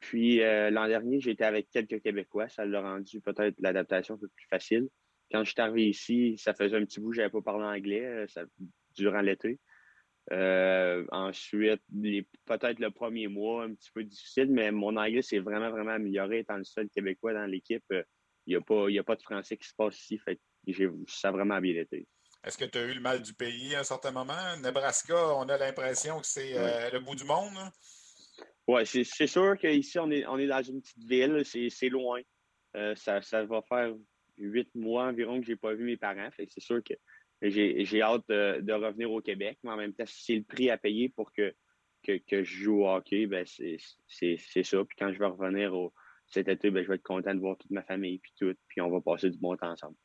[0.02, 2.50] Puis euh, l'an dernier, j'étais avec quelques Québécois.
[2.50, 4.90] Ça l'a rendu peut-être l'adaptation un peu plus facile.
[5.32, 8.26] Quand je suis arrivé ici, ça faisait un petit bout n'avais pas parlé anglais
[8.94, 9.58] durant l'été.
[10.32, 11.82] Euh, ensuite,
[12.46, 16.40] peut-être le premier mois, un petit peu difficile, mais mon anglais s'est vraiment, vraiment amélioré
[16.40, 17.86] étant le seul Québécois dans l'équipe.
[18.48, 20.18] Il n'y a, pas, a pas de français qui se passe ici.
[20.18, 20.40] Fait
[21.08, 22.08] ça a vraiment bien été.
[22.44, 24.58] Est-ce que tu as eu le mal du pays à un certain moment?
[24.62, 27.58] Nebraska, on a l'impression que c'est euh, le bout du monde.
[28.68, 31.44] Oui, c'est sûr qu'ici, on est, on est dans une petite ville.
[31.46, 32.22] C'est loin.
[32.76, 33.94] Euh, ça, ça va faire
[34.38, 36.30] huit mois environ que je n'ai pas vu mes parents.
[36.38, 36.94] c'est sûr que
[37.42, 40.78] j'ai hâte de, revenir au Québec, mais en même temps, si c'est le prix à
[40.78, 41.54] payer pour que,
[42.04, 43.78] que, je joue au hockey, ben c'est
[44.64, 44.84] ça.
[44.86, 45.94] Puis quand je vais revenir au,
[46.28, 48.82] cet été, ben, je vais être content de voir toute ma famille, puis tout, puis
[48.82, 49.96] on va passer du bon temps ensemble.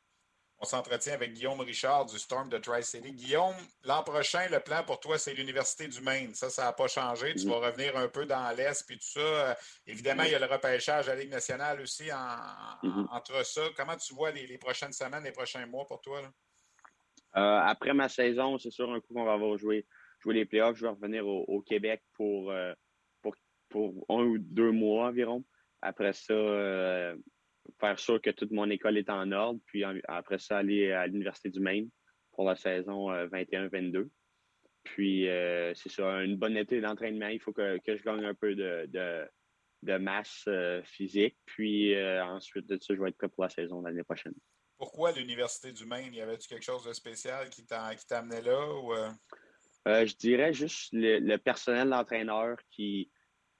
[0.63, 3.13] On s'entretient avec Guillaume Richard du Storm de Tri-City.
[3.13, 6.35] Guillaume, l'an prochain, le plan pour toi, c'est l'Université du Maine.
[6.35, 7.33] Ça, ça n'a pas changé.
[7.33, 7.51] Tu Mhm.
[7.51, 9.19] vas revenir un peu dans l'Est, puis tout ça.
[9.19, 9.53] Euh,
[9.87, 13.07] Évidemment, il y a le repêchage à la Ligue nationale aussi en- Mhm.
[13.09, 13.63] entre ça.
[13.75, 16.21] Comment tu vois les, les prochaines semaines, les prochains mois pour toi?
[16.21, 16.31] là?
[17.37, 19.85] Euh, après ma saison, c'est sûr, un coup qu'on va avoir joué,
[20.19, 22.73] jouer les playoffs, je vais revenir au, Québec pour, euh,
[23.21, 23.35] pour,
[23.69, 25.43] pour un ou deux mois environ.
[25.81, 27.15] Après ça, euh,
[27.79, 31.49] faire sûr que toute mon école est en ordre, puis après ça, aller à l'Université
[31.49, 31.89] du Maine
[32.33, 34.09] pour la saison euh, 21-22.
[34.83, 35.27] Puis,
[35.75, 37.27] c'est ça, une bonne été d'entraînement.
[37.27, 39.27] Il faut que, que je gagne un peu de, de,
[39.83, 40.49] de masse
[40.85, 41.37] physique.
[41.45, 44.33] Puis, ensuite de ça, je vais être prêt pour la saison l'année prochaine.
[44.81, 46.11] Pourquoi l'Université du Maine?
[46.11, 48.67] Y avait-tu quelque chose de spécial qui t'amenait là?
[48.73, 49.11] Ou, euh?
[49.87, 53.11] Euh, je dirais juste le, personnel d'entraîneur qui,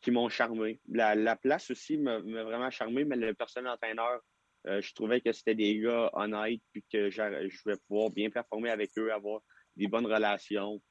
[0.07, 0.81] m'ont charmé.
[0.89, 4.19] La, la place aussi m'a vraiment charmé, mais le personnel d'entraîneur,
[4.65, 8.71] euh, je trouvais que c'était des gars honnêtes, puis que je vais pouvoir bien performer
[8.71, 9.41] avec eux, avoir
[9.75, 10.81] des bonnes relations,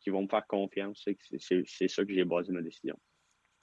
[0.00, 1.06] qui vont me faire confiance.
[1.36, 2.98] C'est ça que j'ai basé ma décision.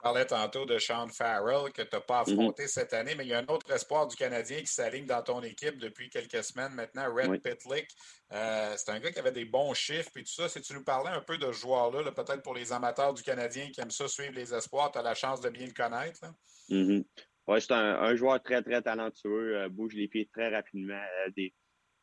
[0.02, 2.32] Parlais tantôt de Sean Farrell que tu n'as pas Mhm.
[2.32, 5.22] affronté cette année, mais il y a un autre espoir du Canadien qui s'aligne dans
[5.22, 7.38] ton équipe depuis quelques semaines maintenant, Red Oui.
[7.38, 7.88] Pitlick.
[8.32, 10.48] Euh, c'est un gars qui avait des bons chiffres et tout ça.
[10.48, 13.22] Si tu nous parlais un peu de ce joueur-là, là, peut-être pour les amateurs du
[13.22, 16.20] Canadien qui aiment ça suivre les espoirs, tu as la chance de bien le connaître.
[16.68, 17.04] Mhm.
[17.46, 20.94] Ouais, c'est un, un joueur très, très talentueux, euh, bouge les pieds très rapidement,
[21.26, 21.54] euh, des,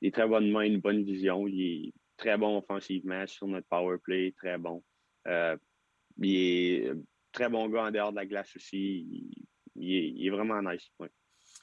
[0.01, 1.47] des très bonnes mains, une bonne vision.
[1.47, 4.83] Il est très bon offensivement sur notre power play, très bon.
[5.27, 5.57] Euh,
[6.17, 6.91] il est
[7.32, 8.77] très bon gars en dehors de la glace aussi.
[8.77, 9.32] Il,
[9.75, 10.91] il est, il est vraiment nice.
[10.99, 11.09] ouais.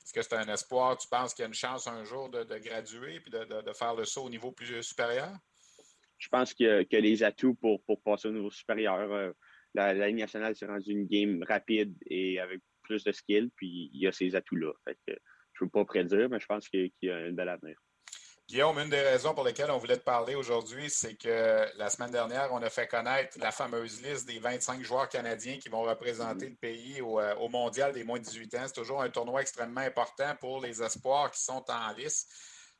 [0.04, 0.96] Est-ce que c'est un espoir?
[0.96, 3.62] Tu penses qu'il y a une chance un jour de, de graduer et de, de-
[3.62, 5.32] de faire le saut au niveau plus supérieur?
[6.18, 6.54] Je pense
[6.98, 9.12] a les atouts pour, pour passer au niveau supérieur.
[9.12, 9.32] Euh,
[9.74, 13.90] la, la Ligue nationale s'est rendue une game rapide et avec plus de skill, puis
[13.92, 14.72] il y a ces atouts-là.
[14.84, 15.14] Fait que
[15.52, 17.76] je ne peux pas prédire, mais je pense qu'il qu'il y a un bel avenir.
[18.48, 22.12] Guillaume, une des raisons pour lesquelles on voulait te parler aujourd'hui, c'est que la semaine
[22.12, 26.50] dernière, on a fait connaître la fameuse liste des 25 joueurs canadiens qui vont représenter
[26.50, 28.62] le pays au, euh, mondial des moins de 18 ans.
[28.66, 32.32] C'est toujours un tournoi extrêmement important pour les espoirs qui sont en liste.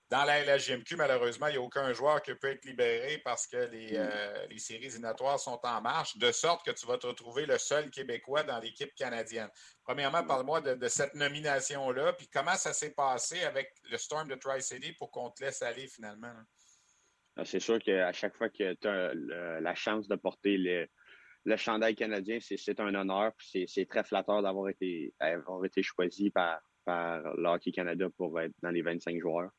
[0.09, 3.57] Dans la LHJMQ, malheureusement, il n'y a aucun joueur qui peut être libéré parce que
[3.57, 7.45] les, euh, les séries éliminatoires sont en marche, de sorte que tu vas te retrouver
[7.45, 9.49] le seul Québécois dans l'équipe canadienne.
[9.83, 14.37] Premièrement, parle-moi de, de cette nomination-là, puis comment ça s'est passé avec le Storm de
[14.37, 16.29] Tri-City pour qu'on te laisse aller finalement.
[16.29, 16.43] là?
[17.39, 20.87] Ah, C'est sûr qu'à chaque fois que tu as le- la chance de porter le,
[21.45, 23.33] le chandail canadien, c'est un honneur.
[23.41, 28.41] C'est c'est très flatteur d'avoir été, avoir été choisi par, par le Hockey Canada pour
[28.41, 29.51] être dans les 25 joueurs.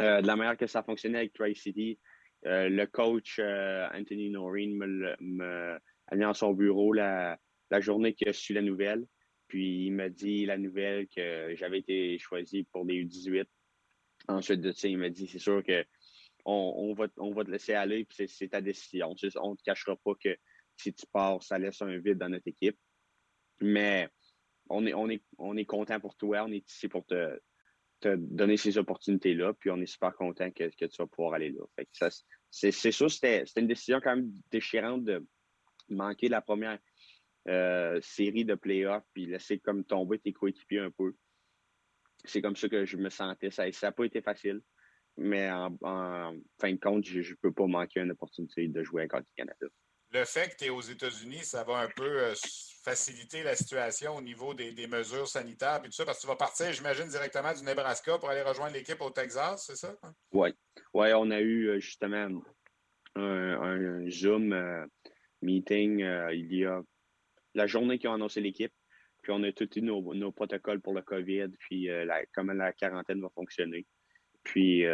[0.00, 1.98] Euh, de la manière que ça fonctionnait avec Tri-City,
[2.46, 7.38] euh, le coach euh, Anthony Noreen me, me a mis dans son bureau la,
[7.80, 9.06] journée que je suis la nouvelle.
[9.46, 13.44] Puis il m'a dit la nouvelle que j'avais été choisi pour les U18.
[14.28, 15.84] Ensuite de ça, il m'a dit c'est sûr que
[16.44, 19.14] on, va, te laisser aller, puis c'est- ta décision.
[19.36, 20.34] On ne te cachera pas que
[20.76, 22.78] si tu pars, ça laisse un vide dans notre équipe.
[23.60, 24.08] Mais
[24.70, 27.38] on est, on est content pour toi, on est ici pour te,
[28.00, 31.50] te donner ces opportunités-là, puis on est super content que, que tu vas pouvoir aller
[31.50, 31.62] là.
[31.76, 32.08] Fait que ça,
[32.50, 35.24] c'est c'est sûr, c'était c'était une décision quand même déchirante de
[35.88, 36.78] manquer la première
[37.48, 41.14] euh, série de playoffs, puis laisser comme tomber tes coéquipiers un peu.
[42.24, 43.50] C'est comme ça que je me sentais.
[43.50, 44.60] Ça n'a pas été facile.
[45.16, 45.76] Mais en,
[46.60, 49.66] fin de compte, je ne peux pas manquer une opportunité de jouer avec Hockey Canada.
[50.12, 52.34] Le fait que tu es aux États-Unis, ça va un peu euh,
[52.82, 56.26] faciliter la situation au niveau des, des mesures sanitaires et tout ça, parce que tu
[56.28, 59.94] vas partir, j'imagine, directement du Nebraska pour aller rejoindre l'équipe au Texas, c'est ça?
[60.32, 60.50] Oui.
[60.94, 62.42] Ouais, on a eu euh, justement
[63.16, 64.86] un, Zoom euh,
[65.42, 66.80] meeting euh, il y a
[67.54, 68.72] la journée qu'ils ont annoncé l'équipe.
[69.22, 72.72] Puis on a tous eu nos, nos protocoles pour le COVID, puis la- comment la
[72.72, 73.86] quarantaine va fonctionner.
[74.44, 74.86] Puis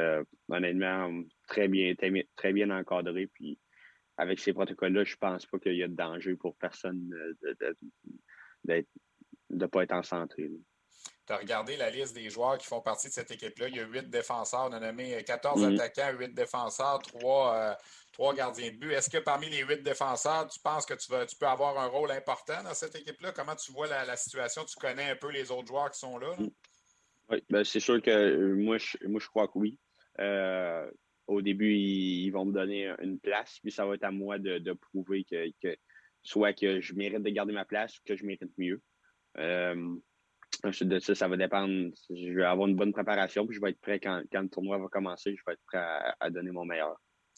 [0.49, 1.95] honnêtement, très, bien-
[2.35, 3.29] très bien encadré.
[3.29, 3.57] Puis
[4.17, 7.55] avec ces protocoles-là, je pense pas qu'il y a de danger pour personne euh,
[8.65, 8.87] de
[9.49, 10.51] de pas être en santé.
[11.27, 13.69] Tu as regardé la liste des joueurs qui font partie de cette équipe-là.
[13.69, 14.69] Il y a huit défenseurs.
[14.71, 15.75] On a nommé 14 Mhm.
[15.75, 17.77] attaquants, huit défenseurs, trois,
[18.13, 18.93] trois gardiens de but.
[18.93, 21.87] Est-ce que parmi les huit défenseurs, tu penses que tu, vas, tu peux avoir un
[21.87, 23.33] rôle important dans cette équipe-là?
[23.33, 24.65] Comment tu vois la, la situation?
[24.65, 26.29] Tu connais un peu les autres joueurs qui sont là?
[26.39, 26.47] là?
[27.29, 29.79] Oui, ben, c'est sûr que euh, moi, je, moi, je crois que oui.
[30.21, 30.89] Euh,
[31.27, 34.73] au début, ils, vont me donner une place, puis ça va être à moi de,
[34.73, 35.77] prouver que,
[36.23, 38.81] soit que je mérite de garder ma place ou que je mérite mieux.
[39.39, 39.97] Euh,
[40.65, 41.91] ensuite de ça, ça va dépendre.
[42.11, 44.79] Je vais avoir une bonne préparation, puis je vais être prêt quand, quand le tournoi
[44.79, 45.35] va commencer.
[45.37, 45.85] Je vais être prêt
[46.21, 46.97] à donner mon meilleur.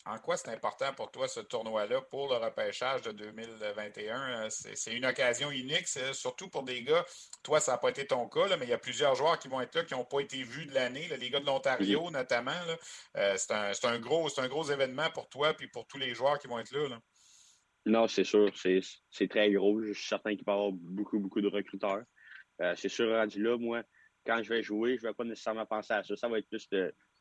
[0.09, 4.47] En quoi c'est important pour toi ce tournoi-là pour le repêchage de 2021?
[4.47, 7.05] Euh, c'est une occasion unique, surtout pour des gars.
[7.43, 9.61] Toi, ça n'a pas été ton cas, mais il y a plusieurs joueurs qui vont
[9.61, 12.53] être là qui n'ont pas été vus de l'année, les gars de l'Ontario notamment.
[13.19, 16.49] Euh, c'est un, gros, un gros événement pour toi et pour tous les joueurs qui
[16.49, 16.99] vont être là.
[17.85, 18.51] Non, c'est sûr.
[18.57, 19.83] C'est très gros.
[19.83, 22.03] Je suis certain qu'il va y avoir beaucoup, beaucoup de recruteurs.
[22.63, 23.83] Euh, c'est sûr, rendu là, moi,
[24.25, 26.17] quand je vais jouer, je ne vais pas nécessairement penser à ça.
[26.17, 26.67] Ça va être plus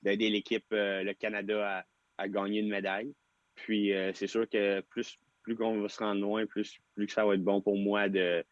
[0.02, 1.84] d'aider l'équipe, le Canada, à
[2.18, 3.14] à gagner une médaille.
[3.56, 7.14] Puis euh, c'est sûr que plus, plus qu'on va se rendre loin, plus, plus que
[7.14, 8.44] ça va être bon pour moi de,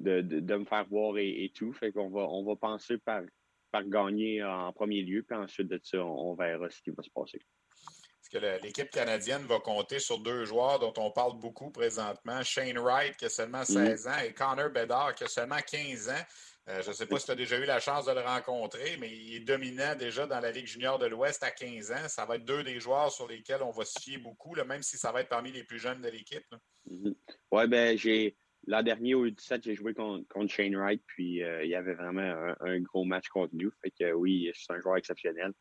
[0.00, 1.72] de, de, me faire voir et, tout.
[1.72, 3.22] Fait qu'on va, on va penser par,
[3.70, 7.10] par gagner en premier lieu, puis ensuite de ça, on, verra ce qui va se
[7.10, 7.38] passer.
[7.38, 12.42] Est-ce que l'équipe canadienne va compter sur deux joueurs dont on parle beaucoup présentement?
[12.42, 14.08] Shane Wright, qui a seulement 16 mm.
[14.08, 16.24] ans, et Connor Bedard, qui a seulement 15 ans.
[16.70, 18.96] Euh, je ne sais pas si tu as déjà eu la chance de le rencontrer,
[18.98, 22.08] mais il est dominant déjà dans la Ligue junior de l'Ouest à 15 ans.
[22.08, 24.96] Ça va être deux des joueurs sur lesquels on va se fier beaucoup, même si
[24.96, 26.46] ça va être parmi les plus jeunes de l'équipe.
[26.90, 27.14] Mm-hmm.
[27.52, 28.36] Oui, ben j'ai.
[28.66, 32.54] L'an dernier, au U17, j'ai joué contre, Shane Wright, puis euh, il y avait vraiment
[32.60, 33.70] un, gros match contre nous.
[33.82, 35.52] Fait que oui, c'est un joueur exceptionnel.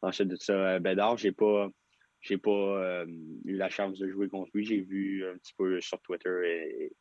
[0.00, 1.68] Ensuite de ça, euh, Bédard, j'ai pas
[2.20, 3.04] j'ai pas
[3.44, 4.64] eu la chance de jouer contre lui.
[4.64, 6.92] J'ai vu un petit peu sur Twitter et,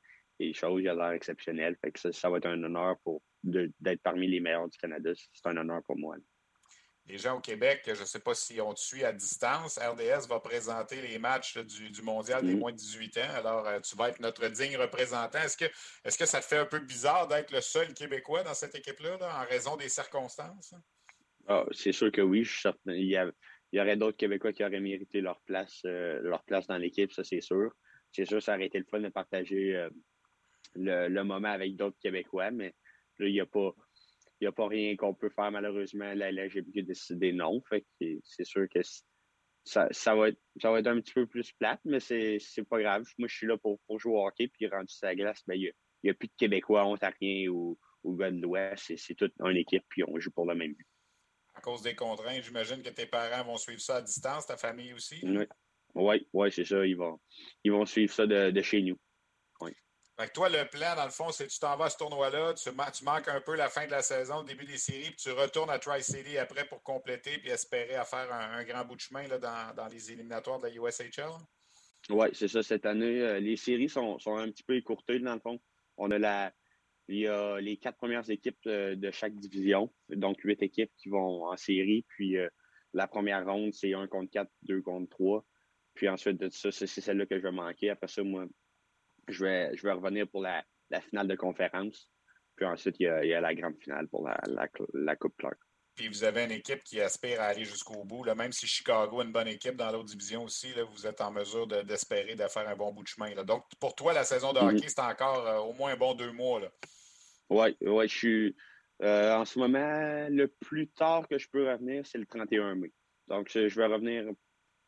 [0.50, 0.82] et choses.
[0.82, 1.76] Il a l'air exceptionnel.
[1.82, 5.12] Fait que ça, va être un honneur pour d'être parmi les meilleurs du Canada.
[5.16, 6.16] C'est un honneur pour moi.
[7.08, 9.80] Les gens au Québec, je ne sais pas si on te suit à distance.
[9.80, 12.60] RDS va présenter les matchs du, mondial des mm-hmm.
[12.60, 13.34] moins de 18 ans.
[13.36, 15.40] Alors, euh, tu vas être notre digne représentant.
[15.40, 18.54] Est-ce que, est que ça te fait un peu bizarre d'être le seul Québécois dans
[18.54, 20.76] cette équipe-là, en raison des circonstances?
[21.48, 22.48] Ah, c'est sûr que oui.
[22.86, 23.30] Il
[23.74, 27.24] y, aurait d'autres Québécois qui auraient mérité leur place, euh, leur place dans l'équipe, ça
[27.24, 27.72] c'est sûr.
[28.12, 29.90] C'est sûr, ça aurait été le fun de partager euh,
[30.76, 32.74] le, moment avec d'autres Québécois, mais
[33.20, 33.74] là, il n'y a pas.
[34.40, 36.16] Il a pas rien qu'on peut faire, malheureusement.
[36.16, 37.62] La LGBTQ a décidé non.
[37.70, 38.80] Fait que c'est sûr que
[39.64, 42.82] ça, ça, va être, ça va être un petit peu plus plate, mais c'est pas
[42.82, 43.06] grave.
[43.20, 45.72] Moi, je suis là pour, pour jouer au hockey, puis rendu sa glace, ben, il
[46.04, 48.92] n'y a, plus de Québécois, Ontariens ou, ou gars de l'Ouest.
[48.98, 50.88] C'est toute une équipe, puis on joue pour le même but.
[51.54, 54.94] À cause des contraintes, j'imagine que tes parents vont suivre ça à distance, ta famille
[54.94, 55.20] aussi?
[55.24, 55.46] Oui,
[55.96, 56.86] oui, ouais, c'est ça.
[56.86, 57.20] Ils vont,
[57.64, 58.98] ils vont suivre ça de, de chez nous.
[60.20, 62.54] Fait toi, le plan, dans le fond, c'est que tu t'en vas à ce tournoi-là,
[62.54, 65.32] tu, manques un peu la fin de la saison, le début des séries, puis tu
[65.32, 69.88] retournes à Tri-City après pour compléter puis espérer faire un, grand bout de chemin dans,
[69.88, 71.32] les éliminatoires de la USHL?
[72.10, 72.62] Oui, c'est ça.
[72.62, 75.60] Cette année, euh, les séries sont, un petit peu écourtées, dans le fond.
[75.98, 76.52] On a la,
[77.08, 81.10] il y a les quatre premières équipes euh, de, chaque division, donc huit équipes qui
[81.10, 82.06] vont en série.
[82.10, 82.50] Puis euh,
[82.94, 85.46] la première ronde, c'est un contre quatre, deux contre trois.
[85.94, 87.90] Puis ensuite de ça, c'est celle-là que je vais manquer.
[87.90, 88.46] Après ça, moi,
[89.28, 90.64] je vais, je vais revenir pour la,
[91.10, 92.10] finale de conférence.
[92.56, 94.40] Puis ensuite, il y a, la grande finale pour la,
[94.94, 95.58] la, Coupe Clark.
[95.96, 98.24] Puis vous avez une équipe qui aspire à aller jusqu'au bout.
[98.36, 101.32] Même si Chicago a une bonne équipe dans l'autre division aussi, là, vous êtes en
[101.32, 103.32] mesure d'espérer de, faire un bon bout de chemin.
[103.44, 104.76] Donc, pour toi, la saison de mm-hmm.
[104.76, 106.62] hockey, c'est encore euh, au moins un bon deux mois.
[107.50, 108.56] Oui, ouais, je suis.
[109.02, 112.92] Euh, en ce moment, le plus tard que je peux revenir, c'est le 31 mai.
[113.28, 114.26] Donc, je vais revenir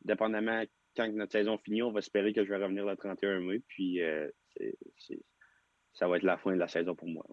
[0.04, 0.64] dépendamment
[0.96, 3.62] quand notre saison finit, on va espérer que je vais revenir le 31 mai.
[3.68, 4.30] Puis euh,
[5.94, 7.24] ça va être la fin de la saison pour moi.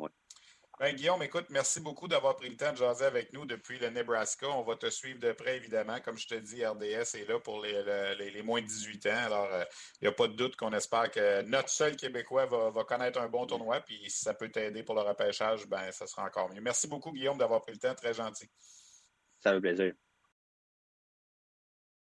[0.80, 3.90] Ben, Guillaume, écoute, merci beaucoup d'avoir pris le temps de jaser avec nous depuis le
[3.90, 4.48] Nebraska.
[4.48, 6.00] On va te suivre de près, évidemment.
[6.00, 9.24] Comme je te dis, RDS est là pour les, moins de 18 ans.
[9.26, 9.64] Alors, il euh,
[10.00, 13.44] n'y a pas de doute qu'on espère que notre seul Québécois va, connaître un bon
[13.44, 13.80] tournoi.
[13.80, 16.62] Puis si ça peut t'aider pour le repêchage, ben, ça sera encore mieux.
[16.62, 17.94] Merci beaucoup, Guillaume, d'avoir pris le temps.
[17.94, 18.48] Très gentil.
[19.40, 19.92] Ça fait plaisir.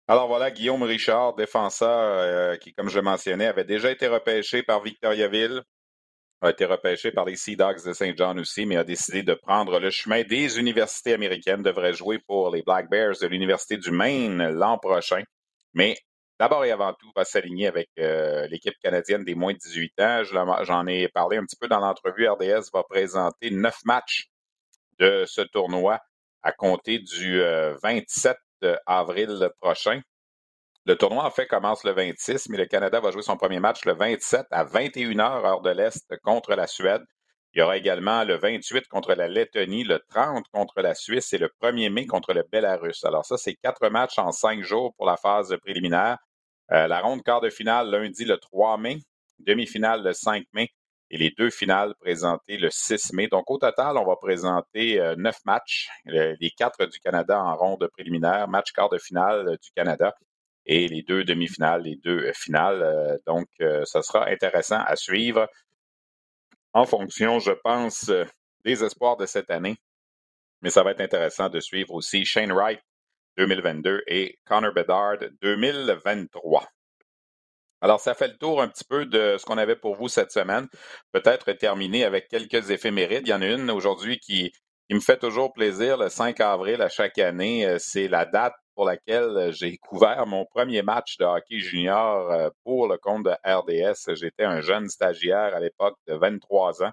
[0.09, 4.83] Alors voilà, Guillaume Richard, défenseur euh, qui, comme je mentionnais, avait déjà été repêché par
[4.83, 5.63] Victoriaville,
[6.41, 9.35] a été repêché par les Sea Dogs de Saint John aussi, mais a décidé de
[9.35, 13.93] prendre le chemin des universités américaines, devrait jouer pour les Black Bears de l'Université du
[13.93, 15.23] Maine l'an prochain.
[15.73, 15.97] Mais
[16.41, 20.23] d'abord et avant tout, va s'aligner avec euh, l'équipe canadienne des moins de 18 ans.
[20.65, 22.29] J'en ai parlé un petit peu dans l'entrevue.
[22.29, 24.27] RDS va présenter neuf matchs
[24.99, 26.01] de ce tournoi
[26.43, 28.35] à compter du 27 euh,
[28.87, 30.01] avril prochain.
[30.85, 33.85] Le tournoi, en fait, commence le 26, mais le Canada va jouer son premier match
[33.85, 37.03] le 27 à 21h, heure de l'Est, contre la Suède.
[37.55, 41.39] Il y aura également le 28 contre la Lettonie, le 30 contre la Suisse et
[41.39, 43.05] le 1er mai contre le Belarus.
[43.05, 46.19] Alors ça, c'est quatre matchs en cinq jours pour la phase préliminaire.
[46.73, 48.99] Euh, la ronde quart de finale lundi le 3 mai,
[49.39, 50.71] demi-finale le 5 mai
[51.13, 53.29] et les deux finales présentées le 6 mai.
[53.29, 57.87] Donc, au total, on va présenter euh, neuf matchs, les quatre du Canada en ronde
[57.93, 60.15] préliminaire, match quart de finale euh, du Canada
[60.65, 63.19] et les deux demi-finales, les deux euh, finales.
[63.27, 63.47] Donc,
[63.85, 65.47] ça sera intéressant à suivre
[66.73, 68.11] en fonction, je pense,
[68.65, 69.77] des espoirs de cette année.
[70.63, 72.81] Mais ça va être intéressant de suivre aussi Shane Wright,
[73.37, 76.67] 2022 et Connor Bedard 2023.
[77.83, 80.31] Alors, ça fait le tour un petit peu de ce qu'on avait pour vous cette
[80.31, 80.69] semaine.
[81.11, 83.27] Peut-être terminer avec quelques éphémérides.
[83.27, 84.53] Il y en a une aujourd'hui qui,
[84.89, 87.67] me fait toujours plaisir, le 5 avril à chaque année.
[87.67, 92.51] Euh, c'est la date pour laquelle j'ai couvert mon premier match de hockey junior euh,
[92.63, 94.15] pour le compte de RDS.
[94.15, 96.93] J'étais un jeune stagiaire à l'époque de 23 ans.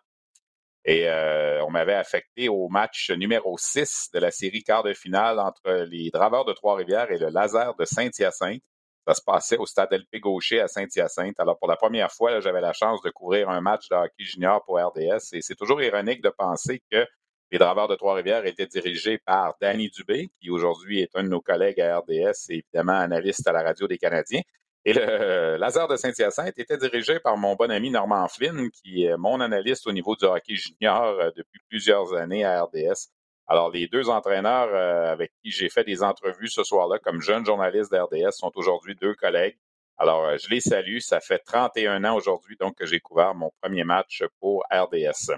[0.86, 5.40] Et euh, on m'avait affecté au match numéro 6 de la série quart de finale
[5.40, 8.64] entre les Draveurs de Trois-Rivières et le Laser de Saint-Hyacinthe.
[9.10, 11.39] Ça se passait au stade LP Gaucher à Saint-Hyacinthe.
[11.39, 14.64] Alors, pour la première fois, j'avais la chance de couvrir un match de hockey junior
[14.64, 15.34] pour RDS.
[15.34, 17.07] Et c'est toujours ironique de penser que
[17.51, 21.41] les Draveurs de Trois-Rivières étaient dirigés par Danny Dubé, qui aujourd'hui est un de nos
[21.41, 24.41] collègues à RDS et évidemment analyste à la radio des Canadiens.
[24.86, 29.18] Et le Lazare de Saint-Hyacinthe était dirigé par mon bon ami Normand Flynn, qui est
[29.18, 33.10] mon analyste au niveau du hockey junior euh, depuis plusieurs années à RDS.
[33.52, 37.43] Alors, les deux entraîneurs euh, avec qui j'ai fait des entrevues ce soir-là comme jeune
[37.43, 39.58] journaliste d'RDS sont aujourd'hui deux collègues.
[39.97, 41.00] Alors, euh, je les salue.
[41.00, 45.34] Ça fait 31 ans aujourd'hui, donc, que j'ai couvert mon premier match pour RDS.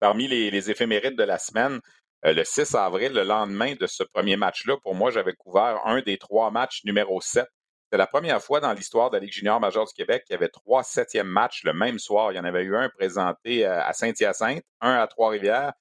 [0.00, 1.80] Parmi les, éphémérides de la semaine,
[2.24, 6.00] euh, le 6 avril, le lendemain de ce premier match-là, pour moi, j'avais couvert un
[6.00, 7.46] des trois matchs numéro 7.
[7.90, 10.36] C'est la première fois dans l'histoire de la Ligue junior majeure du Québec qu'il y
[10.36, 12.32] avait trois septièmes matchs le même soir.
[12.32, 15.74] Il y en avait eu un présenté à Saint-Hyacinthe, un à Trois-Rivières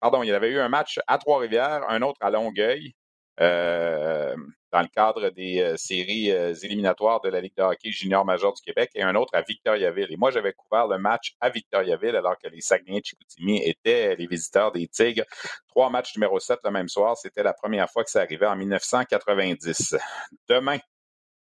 [0.00, 2.94] pardon, il y avait eu un match à Trois-Rivières, un autre à Longueuil,
[3.40, 4.36] euh,
[4.72, 8.62] dans le cadre des euh, séries éliminatoires de la Ligue de hockey junior majeur du
[8.62, 10.08] Québec, et un autre à Victoriaville.
[10.10, 14.26] Et moi, j'avais couvert le match à Victoriaville, alors que les Saguenay Chicoutimi étaient les
[14.26, 15.24] visiteurs des Tigres.
[15.68, 17.16] Trois matchs numéro 7 le même soir.
[17.16, 19.96] C'était la première fois que ça arrivait en 1990.
[20.48, 20.78] Demain,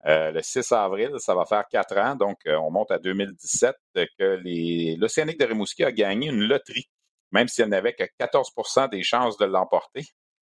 [0.05, 3.77] le 6 avril, ça va faire quatre ans, donc on monte à 2017,
[4.19, 4.41] que
[4.99, 6.89] l'Océanique de Rimouski a gagné une loterie
[7.33, 10.05] même si elle n'avait que 14% des chances de l'emporter.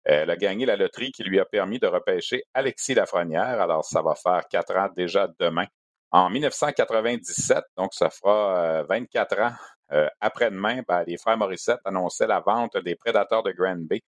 [0.06, 3.62] Elle a gagné la loterie qui lui a permis de repêcher Alexis Lafrenière.
[3.62, 5.66] Alors, ça va faire quatre ans déjà demain.
[6.12, 9.54] En 1997, donc ça fera 24 euh, ans
[9.94, 14.02] euh, après-demain, ben, les frères Morissette annonçaient la vente des prédateurs de Grand Bay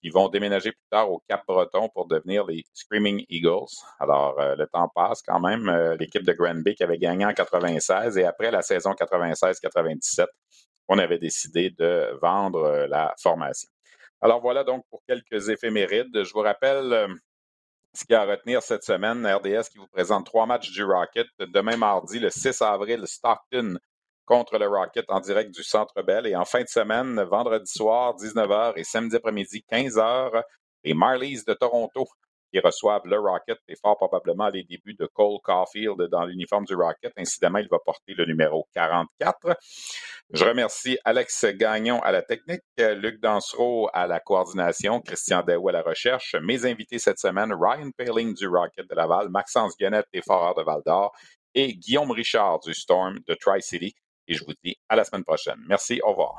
[0.00, 3.74] qui vont déménager plus tard au Cap-Breton pour devenir les Screaming Eagles.
[3.98, 5.68] Alors, euh, le temps passe quand même.
[5.98, 10.26] L'équipe de Grand Bay qui avait gagné en 96 et après la saison 96-97,
[10.88, 13.68] on avait décidé de vendre euh, la formation.
[14.20, 16.24] Alors voilà donc pour quelques éphémérides.
[16.24, 17.08] Je vous rappelle euh,
[17.94, 19.26] ce qu'il y a à retenir cette semaine.
[19.26, 21.28] RDS qui vous présente trois matchs du Rocket.
[21.38, 23.78] Demain mardi, le 6 avril, Stockton
[24.24, 26.26] contre le Rocket en direct du Centre Bell.
[26.26, 30.42] Et en fin de semaine, vendredi soir, 19h et samedi après-midi, 15h,
[30.84, 32.06] les Marlies de Toronto
[32.52, 36.74] qui reçoivent le Rocket et fort probablement les débuts de Cole Caulfield dans l'uniforme du
[36.74, 37.12] Rocket.
[37.16, 39.56] Incidemment, il va porter le numéro 44.
[40.30, 45.72] Je remercie Alex Gagnon à la technique, Luc Dansereau à la coordination, Christian Daou à
[45.72, 46.34] la recherche.
[46.42, 50.62] Mes invités cette semaine, Ryan Paling du Rocket de Laval, Maxence Guenette des Foreurs de
[50.62, 51.12] Val-d'Or
[51.54, 53.94] et Guillaume Richard du Storm de Tri-City.
[54.26, 55.58] Et je vous dis à la semaine prochaine.
[55.66, 56.38] Merci, au revoir.